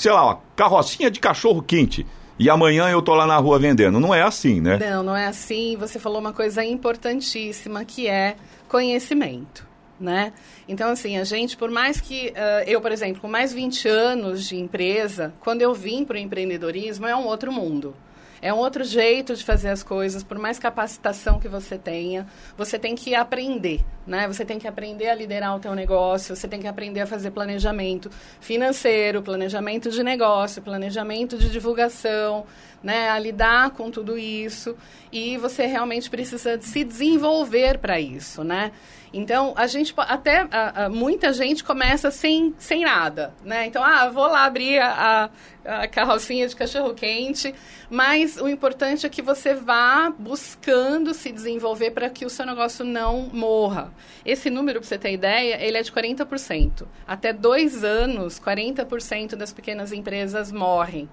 [0.00, 2.06] sei lá, uma carrocinha de cachorro quente
[2.38, 4.00] e amanhã eu tô lá na rua vendendo.
[4.00, 4.78] Não é assim, né?
[4.78, 5.76] Não, não é assim.
[5.76, 8.36] Você falou uma coisa importantíssima que é
[8.66, 9.68] conhecimento,
[10.00, 10.32] né?
[10.66, 14.48] Então, assim, a gente, por mais que uh, eu, por exemplo, com mais 20 anos
[14.48, 17.94] de empresa, quando eu vim para o empreendedorismo, é um outro mundo.
[18.42, 22.26] É um outro jeito de fazer as coisas, por mais capacitação que você tenha,
[22.56, 24.26] você tem que aprender, né?
[24.28, 27.32] Você tem que aprender a liderar o teu negócio, você tem que aprender a fazer
[27.32, 32.46] planejamento financeiro, planejamento de negócio, planejamento de divulgação,
[32.82, 33.10] né?
[33.10, 34.76] A lidar com tudo isso
[35.12, 38.72] e você realmente precisa se desenvolver para isso, né?
[39.12, 43.66] Então, a gente até a, a, muita gente começa sem, sem nada, né?
[43.66, 45.28] Então, ah, vou lá abrir a,
[45.64, 47.52] a, carrocinha de cachorro quente,
[47.90, 52.84] mas o importante é que você vá buscando se desenvolver para que o seu negócio
[52.84, 53.92] não morra.
[54.24, 56.86] Esse número, para você ter ideia, ele é de 40%.
[57.06, 61.08] Até dois anos, 40% das pequenas empresas morrem.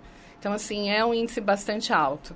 [0.48, 2.34] Então, assim, é um índice bastante alto.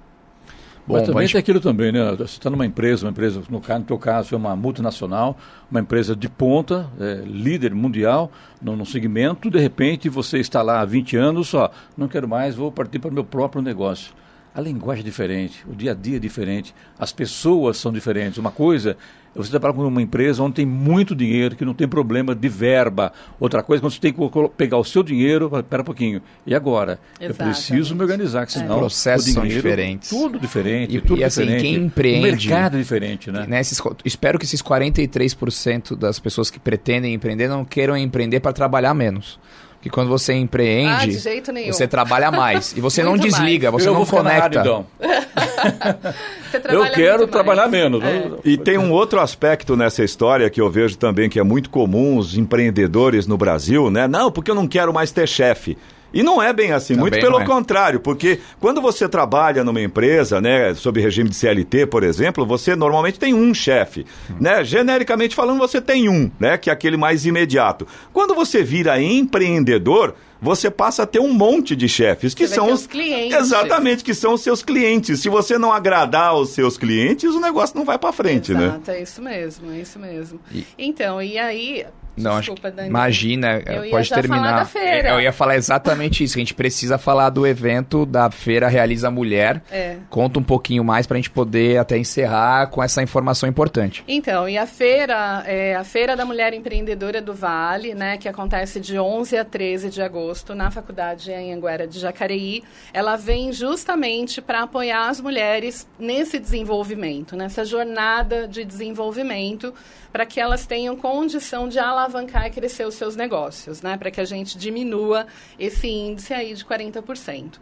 [0.86, 1.32] Bom, Mas também mas...
[1.32, 2.12] tem aquilo também, né?
[2.18, 5.38] Você está numa empresa, uma empresa, no, caso, no teu caso, é uma multinacional,
[5.70, 8.30] uma empresa de ponta, é, líder mundial
[8.62, 12.54] no, no, segmento, de repente você está lá há 20 anos, só, não quero mais,
[12.54, 14.14] vou partir para o meu próprio negócio.
[14.54, 18.38] A linguagem é diferente, o dia a dia é diferente, as pessoas são diferentes.
[18.38, 18.98] Uma coisa
[19.34, 23.14] você trabalha com uma empresa onde tem muito dinheiro, que não tem problema de verba.
[23.40, 24.20] Outra coisa, quando você tem que
[24.58, 26.22] pegar o seu dinheiro, espera um pouquinho.
[26.46, 27.00] E agora?
[27.20, 27.40] Exatamente.
[27.40, 28.76] Eu preciso me organizar, que senão.
[28.76, 28.80] É.
[28.80, 30.10] Processos dinheiro, são diferentes.
[30.10, 30.98] Tudo diferente.
[30.98, 31.62] E, tudo e assim, diferente.
[31.62, 32.20] quem empreende.
[32.20, 33.46] O mercado é diferente, né?
[33.48, 38.52] né esses, espero que esses 43% das pessoas que pretendem empreender não queiram empreender para
[38.52, 39.40] trabalhar menos
[39.82, 42.72] que quando você empreende, ah, você trabalha mais.
[42.78, 43.84] E você não desliga, mais.
[43.84, 44.60] você eu não conecta.
[44.60, 44.86] Então.
[46.70, 47.72] eu quero trabalhar mais.
[47.72, 48.04] menos.
[48.04, 48.30] É.
[48.46, 52.18] E tem um outro aspecto nessa história que eu vejo também que é muito comum
[52.18, 54.08] os empreendedores no Brasil, né?
[54.08, 55.76] Não, porque eu não quero mais ter chefe.
[56.14, 57.46] E não é bem assim, Também muito pelo é.
[57.46, 62.76] contrário, porque quando você trabalha numa empresa, né, sob regime de CLT, por exemplo, você
[62.76, 64.36] normalmente tem um chefe, hum.
[64.40, 64.64] né?
[64.64, 67.88] Genericamente falando, você tem um, né, que é aquele mais imediato.
[68.12, 72.64] Quando você vira empreendedor, você passa a ter um monte de chefes que Você são
[72.66, 73.38] vai ter os os clientes.
[73.38, 75.20] Exatamente, que são os seus clientes.
[75.22, 78.66] Se você não agradar os seus clientes, o negócio não vai para frente, né?
[78.66, 80.40] Exato, é isso mesmo, é isso mesmo.
[80.78, 81.86] Então, e aí...
[82.18, 82.90] Não, Desculpa, acho que, Dani.
[82.90, 84.60] imagina, Eu ia pode terminar.
[84.60, 85.10] da feira.
[85.12, 86.38] Eu ia falar exatamente isso.
[86.38, 89.64] A gente precisa falar do evento da Feira Realiza Mulher.
[89.72, 89.96] É.
[90.10, 94.04] Conta um pouquinho mais pra gente poder até encerrar com essa informação importante.
[94.10, 98.82] Então, e a feira, é, a Feira da Mulher Empreendedora do Vale, né, que acontece
[98.82, 102.64] de 11 a 13 de agosto na Faculdade Anhanguera de Jacareí,
[102.94, 109.74] ela vem justamente para apoiar as mulheres nesse desenvolvimento, nessa jornada de desenvolvimento,
[110.12, 114.22] para que elas tenham condição de alavancar e crescer os seus negócios, né, para que
[114.22, 115.28] a gente diminua
[115.60, 117.60] esse índice aí de 40%.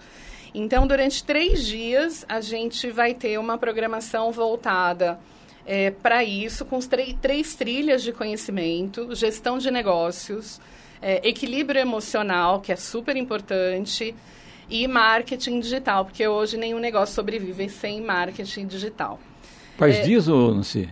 [0.53, 5.19] Então, durante três dias, a gente vai ter uma programação voltada
[5.65, 10.59] é, para isso, com três trilhas de conhecimento, gestão de negócios,
[11.01, 14.13] é, equilíbrio emocional, que é super importante,
[14.69, 19.19] e marketing digital, porque hoje nenhum negócio sobrevive sem marketing digital.
[19.77, 20.01] Quais É.
[20.01, 20.89] dias, ô Nancy?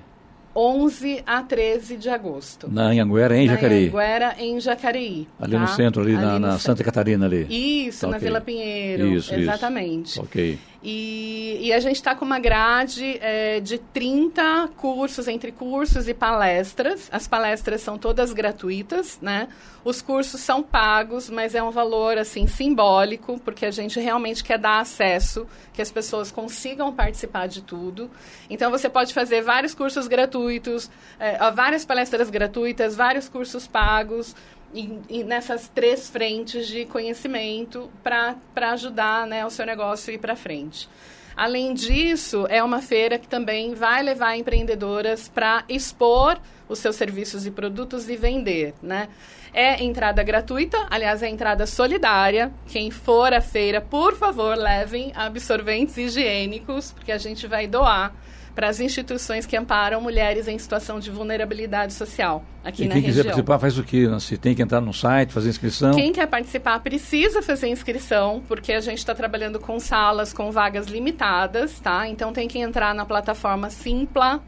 [0.55, 2.67] 11 a 13 de agosto.
[2.71, 3.83] Na Anhanguera, em Na Jacareí.
[3.89, 5.27] Anhanguera, em Jacareí.
[5.39, 5.59] Ali tá?
[5.59, 6.63] no centro, ali, na, no na centro.
[6.63, 7.45] Santa Catarina ali.
[7.87, 8.27] Isso, na Ok.
[8.27, 9.05] Vila Pinheiro.
[9.07, 9.35] Isso, isso.
[9.35, 10.19] Exatamente.
[10.19, 10.57] Ok.
[10.83, 16.13] E, e a gente está com uma grade é, de 30 cursos, entre cursos e
[16.13, 17.09] palestras.
[17.11, 19.47] As palestras são todas gratuitas, né?
[19.83, 24.59] Os cursos são pagos, mas é um valor, assim, simbólico, porque a gente realmente quer
[24.59, 28.11] dar acesso, que as pessoas consigam participar de tudo.
[28.49, 34.35] Então, você pode fazer vários cursos gratuitos, é, várias palestras gratuitas, vários cursos pagos,
[34.73, 38.35] e, e nessas três frentes de conhecimento para
[38.71, 40.89] ajudar né, o seu negócio a ir para frente.
[41.35, 47.45] Além disso, é uma feira que também vai levar empreendedoras para expor os seus serviços
[47.45, 49.07] e produtos e vender, né?
[49.53, 52.51] É entrada gratuita, aliás, é entrada solidária.
[52.67, 58.13] Quem for à feira, por favor, levem absorventes higiênicos, porque a gente vai doar
[58.57, 63.03] para as instituições que amparam mulheres em situação de vulnerabilidade social aqui e na quem
[63.03, 64.35] quiser participar faz o quê, Nancy?
[64.35, 65.93] Tem que entrar no site, fazer inscrição?
[65.93, 70.87] Quem quer participar precisa fazer inscrição, porque a gente está trabalhando com salas com vagas
[70.87, 72.07] limitadas, tá?
[72.07, 74.41] Então tem que entrar na plataforma Simpla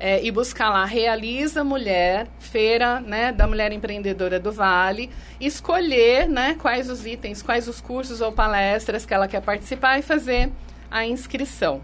[0.00, 6.56] é, e buscar lá Realiza Mulher, Feira né, da Mulher Empreendedora do Vale, escolher né,
[6.58, 10.50] quais os itens, quais os cursos ou palestras que ela quer participar e fazer
[10.90, 11.82] a inscrição.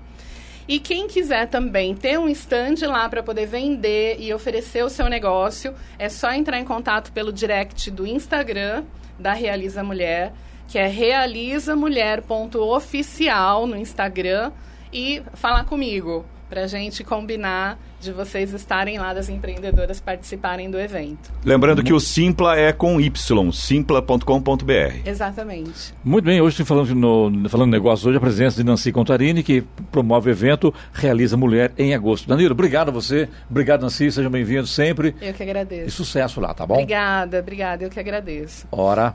[0.69, 5.09] E quem quiser também ter um stand lá para poder vender e oferecer o seu
[5.09, 8.85] negócio, é só entrar em contato pelo direct do Instagram
[9.19, 10.33] da Realiza Mulher,
[10.69, 14.53] que é realizamulher.oficial no Instagram
[14.93, 20.81] e falar comigo para a gente combinar de vocês estarem lá das empreendedoras participarem do
[20.81, 21.31] evento.
[21.45, 24.73] Lembrando que o Simpla é com Y, simpla.com.br.
[25.07, 25.95] Exatamente.
[26.03, 29.63] Muito bem, hoje falando, no, falando de negócios, hoje a presença de Nancy Contarini, que
[29.93, 32.29] promove o evento Realiza Mulher em agosto.
[32.29, 35.91] Danilo, obrigado a você, obrigado Nancy, sejam bem-vindos sempre Eu que e agradeço.
[35.91, 36.75] sucesso lá, tá bom?
[36.75, 38.67] Obrigada, obrigada, eu que agradeço.
[38.73, 39.15] Ora,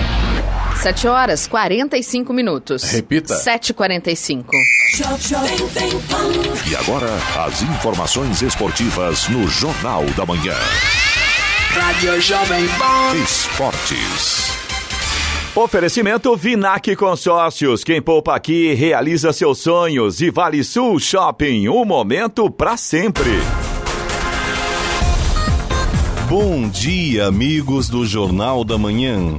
[0.75, 2.83] 7 horas 45 minutos.
[2.83, 3.35] Repita.
[3.35, 4.45] 7h45.
[6.69, 7.09] E agora,
[7.45, 10.55] as informações esportivas no Jornal da Manhã.
[11.69, 13.15] Rádio Jovem Pan.
[13.23, 14.51] Esportes.
[15.55, 17.83] Oferecimento Vinac Consórcios.
[17.83, 20.19] Quem poupa aqui realiza seus sonhos.
[20.21, 21.67] E Vale Sul Shopping.
[21.67, 23.29] Um momento para sempre.
[26.27, 29.37] Bom dia, amigos do Jornal da Manhã.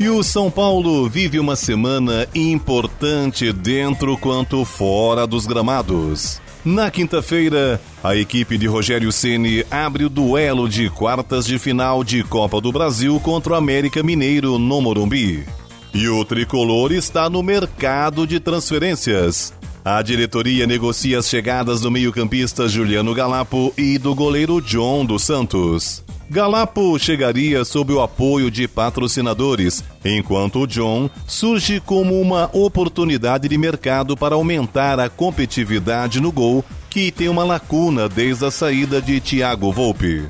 [0.00, 6.40] E o São Paulo vive uma semana importante dentro quanto fora dos gramados.
[6.64, 12.22] Na quinta-feira, a equipe de Rogério Ceni abre o duelo de quartas de final de
[12.22, 15.46] Copa do Brasil contra o América Mineiro no Morumbi.
[15.92, 19.52] E o tricolor está no mercado de transferências.
[19.84, 26.02] A diretoria negocia as chegadas do meio-campista Juliano Galapo e do goleiro John dos Santos.
[26.30, 33.58] Galapo chegaria sob o apoio de patrocinadores, enquanto o John surge como uma oportunidade de
[33.58, 39.20] mercado para aumentar a competitividade no gol, que tem uma lacuna desde a saída de
[39.20, 40.22] Thiago Volpe.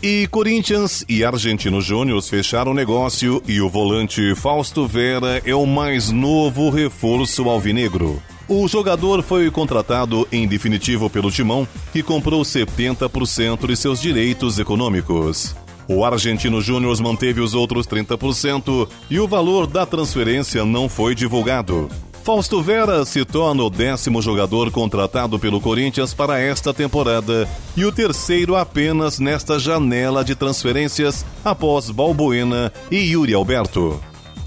[0.00, 5.66] E Corinthians e Argentino Júnior fecharam o negócio e o volante Fausto Vera é o
[5.66, 8.22] mais novo reforço alvinegro.
[8.48, 15.54] O jogador foi contratado em definitivo pelo Timão, que comprou 70% de seus direitos econômicos.
[15.86, 21.90] O Argentino Júnior manteve os outros 30% e o valor da transferência não foi divulgado.
[22.24, 27.46] Fausto Vera se torna o décimo jogador contratado pelo Corinthians para esta temporada
[27.76, 34.00] e o terceiro apenas nesta janela de transferências após Balbuena e Yuri Alberto.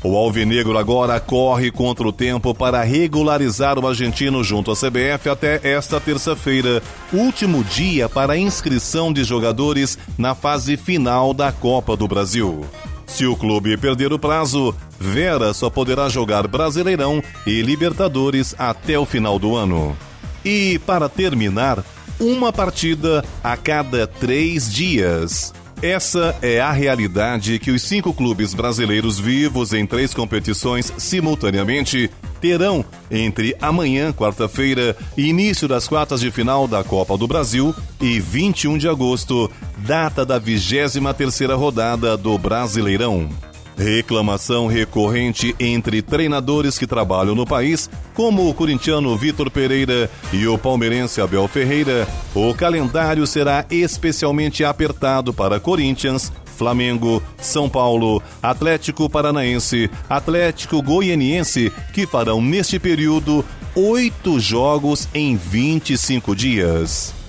[0.04, 5.60] O Alvinegro agora corre contra o tempo para regularizar o argentino junto à CBF até
[5.64, 6.82] esta terça-feira,
[7.14, 12.66] último dia para inscrição de jogadores na fase final da Copa do Brasil.
[13.06, 19.06] Se o clube perder o prazo, Vera só poderá jogar Brasileirão e Libertadores até o
[19.06, 19.96] final do ano.
[20.44, 21.84] E, para terminar,
[22.20, 25.54] uma partida a cada três dias.
[25.82, 32.08] Essa é a realidade que os cinco clubes brasileiros vivos em três competições simultaneamente
[32.40, 38.78] terão entre amanhã, quarta-feira, início das quartas de final da Copa do Brasil e 21
[38.78, 43.51] de agosto, data da 23 terceira rodada do Brasileirão.
[43.78, 50.58] Reclamação recorrente entre treinadores que trabalham no país, como o corintiano Vitor Pereira e o
[50.58, 59.90] palmeirense Abel Ferreira, o calendário será especialmente apertado para Corinthians, Flamengo, São Paulo, Atlético Paranaense,
[60.08, 63.44] Atlético Goianiense, que farão neste período
[63.76, 67.21] oito jogos em 25 dias.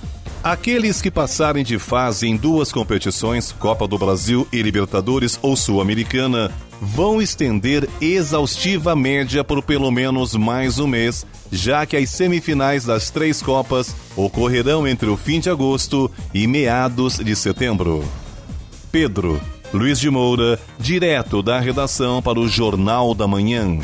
[0.43, 6.51] Aqueles que passarem de fase em duas competições, Copa do Brasil e Libertadores ou Sul-Americana,
[6.81, 13.09] vão estender exaustiva média por pelo menos mais um mês, já que as semifinais das
[13.09, 18.03] três Copas ocorrerão entre o fim de agosto e meados de setembro.
[18.91, 19.39] Pedro
[19.73, 23.79] Luiz de Moura, direto da redação para o Jornal da Manhã.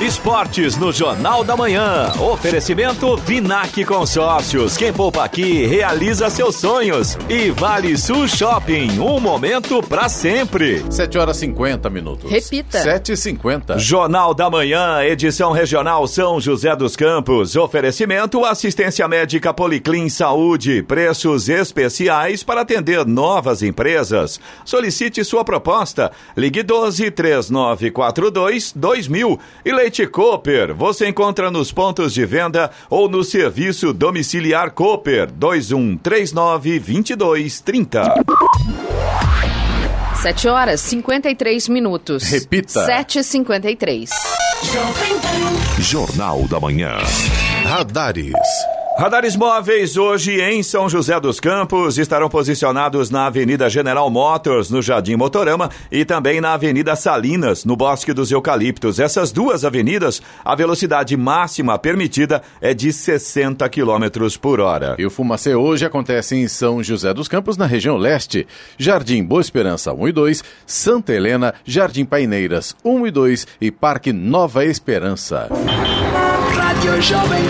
[0.00, 2.12] Esportes no Jornal da Manhã.
[2.20, 4.76] Oferecimento Vinac Consórcios.
[4.76, 7.16] Quem poupa aqui realiza seus sonhos.
[7.30, 9.00] E Vale Sul Shopping.
[9.00, 10.84] Um momento para sempre.
[10.90, 12.30] 7 horas 50 minutos.
[12.30, 12.78] Repita.
[12.78, 17.56] 7 e 50 Jornal da Manhã, edição regional São José dos Campos.
[17.56, 20.82] Oferecimento assistência médica Policlin Saúde.
[20.82, 24.38] Preços especiais para atender novas empresas.
[24.62, 26.12] Solicite sua proposta.
[26.36, 33.22] Ligue 12 3942 2000 e Leite Cooper, você encontra nos pontos de venda ou no
[33.22, 38.14] serviço domiciliar Cooper 2139 2230.
[40.20, 42.24] 7 horas 53 minutos.
[42.24, 42.84] Repita.
[42.84, 44.10] 7h53.
[45.78, 46.96] Jornal da Manhã.
[47.62, 48.32] Radares.
[48.98, 54.80] Radares móveis hoje em São José dos Campos estarão posicionados na Avenida General Motors, no
[54.80, 58.98] Jardim Motorama, e também na Avenida Salinas, no Bosque dos Eucaliptos.
[58.98, 64.06] Essas duas avenidas, a velocidade máxima permitida é de 60 km
[64.40, 64.96] por hora.
[64.98, 68.46] E o Fumacê hoje acontece em São José dos Campos, na região leste.
[68.78, 74.10] Jardim Boa Esperança 1 e 2, Santa Helena, Jardim Paineiras 1 e 2 e Parque
[74.10, 75.50] Nova Esperança.
[76.76, 77.42] Rádio Jovem.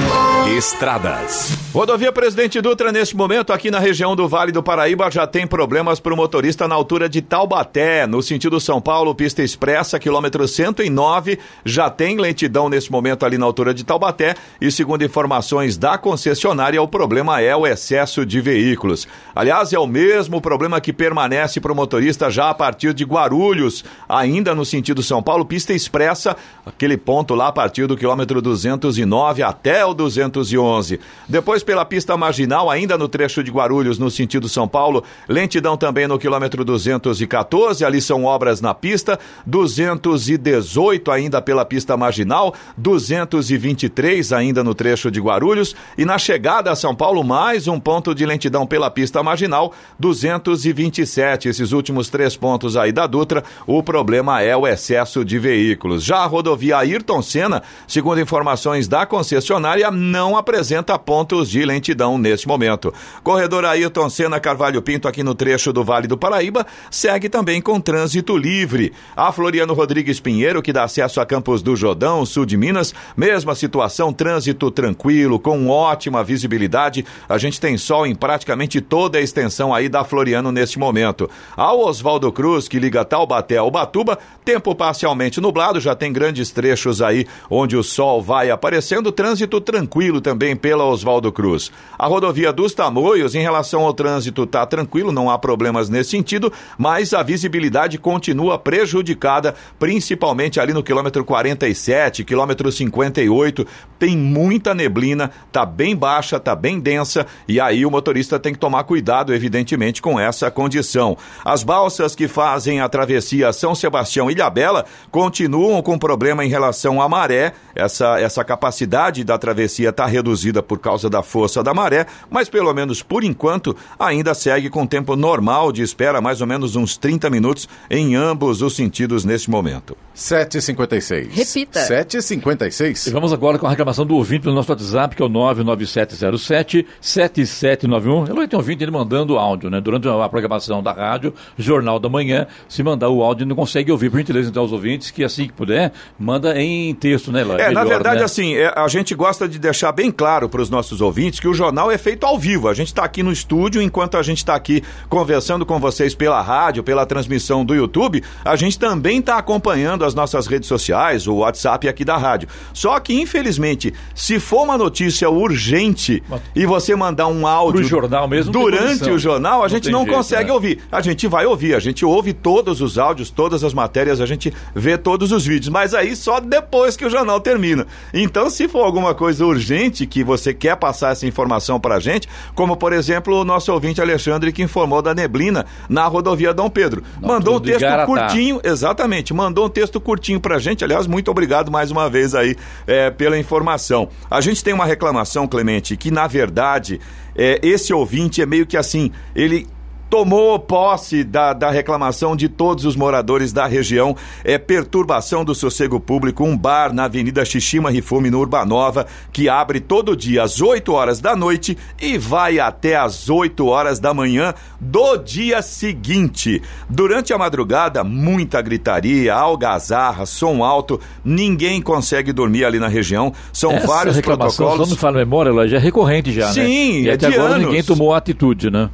[0.56, 1.58] Estradas.
[1.74, 5.98] Rodovia Presidente Dutra, neste momento, aqui na região do Vale do Paraíba, já tem problemas
[5.98, 11.38] para o motorista na altura de Taubaté, no sentido São Paulo, pista expressa, quilômetro 109.
[11.64, 14.36] Já tem lentidão neste momento ali na altura de Taubaté.
[14.60, 19.08] E segundo informações da concessionária, o problema é o excesso de veículos.
[19.34, 23.84] Aliás, é o mesmo problema que permanece para o motorista já a partir de Guarulhos,
[24.08, 29.15] ainda no sentido São Paulo, pista expressa, aquele ponto lá a partir do quilômetro 209
[29.24, 31.00] até o 211.
[31.28, 36.06] Depois pela pista marginal, ainda no trecho de Guarulhos, no sentido São Paulo, lentidão também
[36.06, 44.62] no quilômetro 214, ali são obras na pista, 218 ainda pela pista marginal, 223 ainda
[44.62, 48.66] no trecho de Guarulhos e na chegada a São Paulo mais um ponto de lentidão
[48.66, 51.48] pela pista marginal, 227.
[51.48, 56.04] Esses últimos três pontos aí da Dutra, o problema é o excesso de veículos.
[56.04, 62.46] Já a rodovia Ayrton Senna, segundo informações da concessionária, não apresenta pontos de lentidão neste
[62.46, 62.92] momento.
[63.22, 67.80] Corredor Ayrton Senna Carvalho Pinto, aqui no trecho do Vale do Paraíba, segue também com
[67.80, 68.92] trânsito livre.
[69.16, 73.54] A Floriano Rodrigues Pinheiro, que dá acesso a Campos do Jordão, sul de Minas, mesma
[73.54, 77.04] situação, trânsito tranquilo, com ótima visibilidade.
[77.28, 81.30] A gente tem sol em praticamente toda a extensão aí da Floriano neste momento.
[81.56, 87.00] Ao Oswaldo Cruz, que liga Taubaté ao Batuba, tempo parcialmente nublado, já tem grandes trechos
[87.02, 88.50] aí onde o sol vai
[88.96, 91.70] aparecendo, trânsito tranquilo também pela Oswaldo Cruz.
[91.98, 96.52] A rodovia dos Tamoios, em relação ao trânsito, está tranquilo, não há problemas nesse sentido,
[96.78, 103.66] mas a visibilidade continua prejudicada, principalmente ali no quilômetro 47, quilômetro 58.
[103.98, 108.58] Tem muita neblina, tá bem baixa, tá bem densa, e aí o motorista tem que
[108.58, 111.16] tomar cuidado, evidentemente, com essa condição.
[111.44, 117.08] As balsas que fazem a travessia São Sebastião Ilhabela continuam com problema em relação à
[117.08, 117.52] maré.
[117.74, 118.85] Essa, essa capacidade
[119.24, 123.76] da travessia está reduzida por causa da força da maré, mas pelo menos por enquanto
[123.98, 128.62] ainda segue com tempo normal de espera, mais ou menos uns 30 minutos em ambos
[128.62, 129.96] os sentidos neste momento.
[130.16, 131.28] 7h56.
[131.30, 131.80] Repita.
[131.80, 133.08] 7h56.
[133.08, 136.86] E vamos agora com a reclamação do ouvinte pelo nosso WhatsApp, que é o 99707
[137.00, 138.24] 7791.
[138.26, 139.78] Ele tem ouvinte ele mandando áudio, né?
[139.78, 144.10] Durante a programação da rádio, Jornal da Manhã, se mandar o áudio não consegue ouvir,
[144.10, 147.60] por gentileza, então, aos ouvintes, que assim que puder, manda em texto, né, Eloy?
[147.60, 148.24] É, na Melhor, verdade, né?
[148.24, 151.52] assim, é, a gente gosta de deixar bem claro para os nossos ouvintes que o
[151.52, 152.68] jornal é feito ao vivo.
[152.68, 156.40] A gente está aqui no estúdio, enquanto a gente está aqui conversando com vocês pela
[156.40, 161.36] rádio, pela transmissão do YouTube, a gente também está acompanhando as nossas redes sociais, o
[161.36, 162.48] WhatsApp aqui da rádio.
[162.72, 166.22] Só que, infelizmente, se for uma notícia urgente
[166.54, 169.90] e você mandar um áudio Pro jornal mesmo, não durante o jornal, a Não gente
[169.90, 170.52] não jeito, consegue né?
[170.52, 170.80] ouvir.
[170.90, 174.52] A gente vai ouvir, a gente ouve todos os áudios, todas as matérias, a gente
[174.74, 177.86] vê todos os vídeos, mas aí só depois que o jornal termina.
[178.14, 182.76] Então, se for alguma coisa urgente que você quer passar essa informação pra gente, como
[182.76, 187.02] por exemplo o nosso ouvinte Alexandre que informou da neblina na rodovia Dom Pedro.
[187.20, 190.84] mandou um texto curtinho, exatamente, mandou um texto curtinho pra gente.
[190.84, 194.08] Aliás, muito obrigado mais uma vez aí é, pela informação.
[194.30, 197.00] A gente tem uma reclamação, Clemente, que na verdade
[197.34, 199.66] é, esse ouvinte é meio que assim, ele
[200.08, 204.16] tomou posse da, da reclamação de todos os moradores da região.
[204.44, 209.80] É perturbação do sossego público, um bar na Avenida Xixima Rifume, no Urbanova, que abre
[209.80, 214.54] todo dia às 8 horas da noite e vai até às 8 horas da manhã
[214.80, 216.62] do dia seguinte.
[216.88, 223.32] Durante a madrugada, muita gritaria, algazarra, som alto, ninguém consegue dormir ali na região.
[223.52, 224.90] São Essa vários reclamação, protocolos.
[224.90, 226.52] me fala a memória, Eloy, já é recorrente já, né?
[226.52, 227.66] Sim, e é até de agora anos.
[227.66, 228.88] ninguém tomou atitude, né?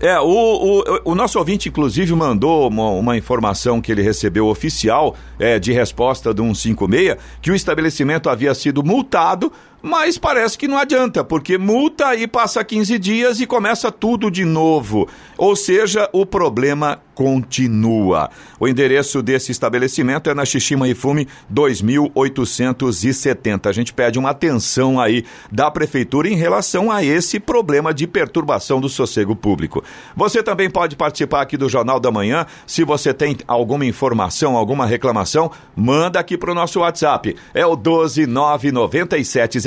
[0.00, 5.16] É, o, o, o nosso ouvinte, inclusive, mandou uma, uma informação que ele recebeu oficial
[5.38, 10.76] é, de resposta do 156, que o estabelecimento havia sido multado, mas parece que não
[10.76, 15.08] adianta, porque multa e passa 15 dias e começa tudo de novo.
[15.36, 18.30] Ou seja, o problema continua.
[18.60, 23.68] O endereço desse estabelecimento é na Xixima Ifume 2870.
[23.68, 28.80] A gente pede uma atenção aí da prefeitura em relação a esse problema de perturbação
[28.80, 29.82] do sossego público.
[30.14, 32.46] Você também pode participar aqui do Jornal da Manhã.
[32.64, 37.34] Se você tem alguma informação, alguma reclamação, manda aqui para o nosso WhatsApp.
[37.52, 37.74] É o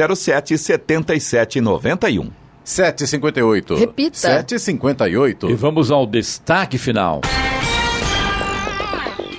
[0.07, 2.31] 1299707 7791.
[2.65, 3.79] 7h58.
[3.79, 4.43] Repita.
[4.43, 5.49] 7h58.
[5.49, 7.21] E vamos ao destaque final.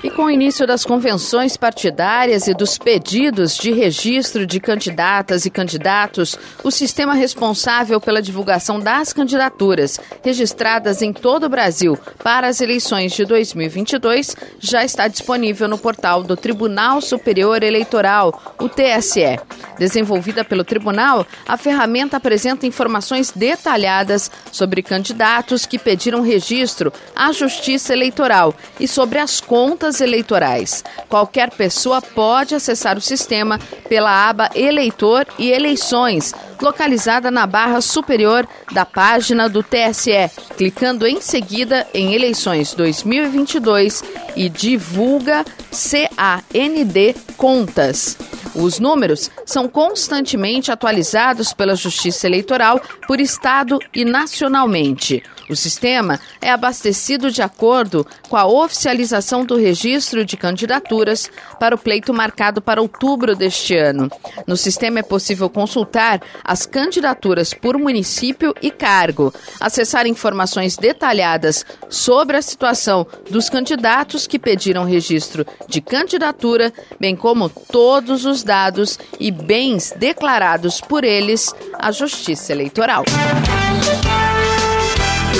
[0.03, 5.49] E com o início das convenções partidárias e dos pedidos de registro de candidatas e
[5.49, 12.59] candidatos, o sistema responsável pela divulgação das candidaturas registradas em todo o Brasil para as
[12.59, 19.39] eleições de 2022 já está disponível no portal do Tribunal Superior Eleitoral, o TSE.
[19.79, 27.93] Desenvolvida pelo tribunal, a ferramenta apresenta informações detalhadas sobre candidatos que pediram registro à Justiça
[27.93, 30.83] Eleitoral e sobre as contas eleitorais.
[31.09, 38.47] Qualquer pessoa pode acessar o sistema pela aba Eleitor e Eleições, localizada na barra superior
[38.71, 44.03] da página do TSE, clicando em seguida em Eleições 2022
[44.35, 48.17] e divulga CAND Contas.
[48.55, 55.23] Os números são constantemente atualizados pela Justiça Eleitoral por estado e nacionalmente.
[55.49, 61.29] O sistema é abastecido de acordo com a oficialização do registro de candidaturas
[61.59, 64.09] para o pleito marcado para outubro deste ano.
[64.47, 72.37] No sistema é possível consultar as candidaturas por município e cargo, acessar informações detalhadas sobre
[72.37, 79.29] a situação dos candidatos que pediram registro de candidatura, bem como todos os dados e
[79.29, 83.03] bens declarados por eles à Justiça Eleitoral.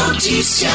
[0.08, 0.70] Notícia.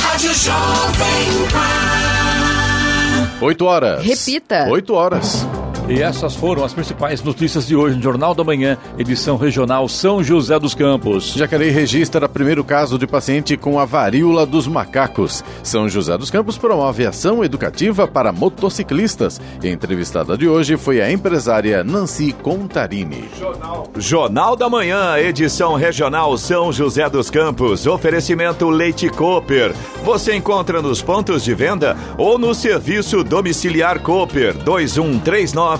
[0.00, 3.30] Rádio Jovem Pan.
[3.40, 4.04] 8 horas.
[4.04, 4.66] Repita.
[4.70, 5.46] 8 horas.
[5.90, 10.22] E essas foram as principais notícias de hoje no Jornal da Manhã, edição regional São
[10.22, 11.32] José dos Campos.
[11.32, 15.42] Jacareí registra primeiro caso de paciente com a varíola dos macacos.
[15.64, 19.40] São José dos Campos promove ação educativa para motociclistas.
[19.60, 23.28] E a entrevistada de hoje foi a empresária Nancy Contarini.
[23.36, 23.88] Jornal.
[23.96, 27.84] Jornal da Manhã, edição regional São José dos Campos.
[27.88, 29.74] Oferecimento Leite Cooper.
[30.04, 35.79] Você encontra nos pontos de venda ou no serviço domiciliar Cooper 2139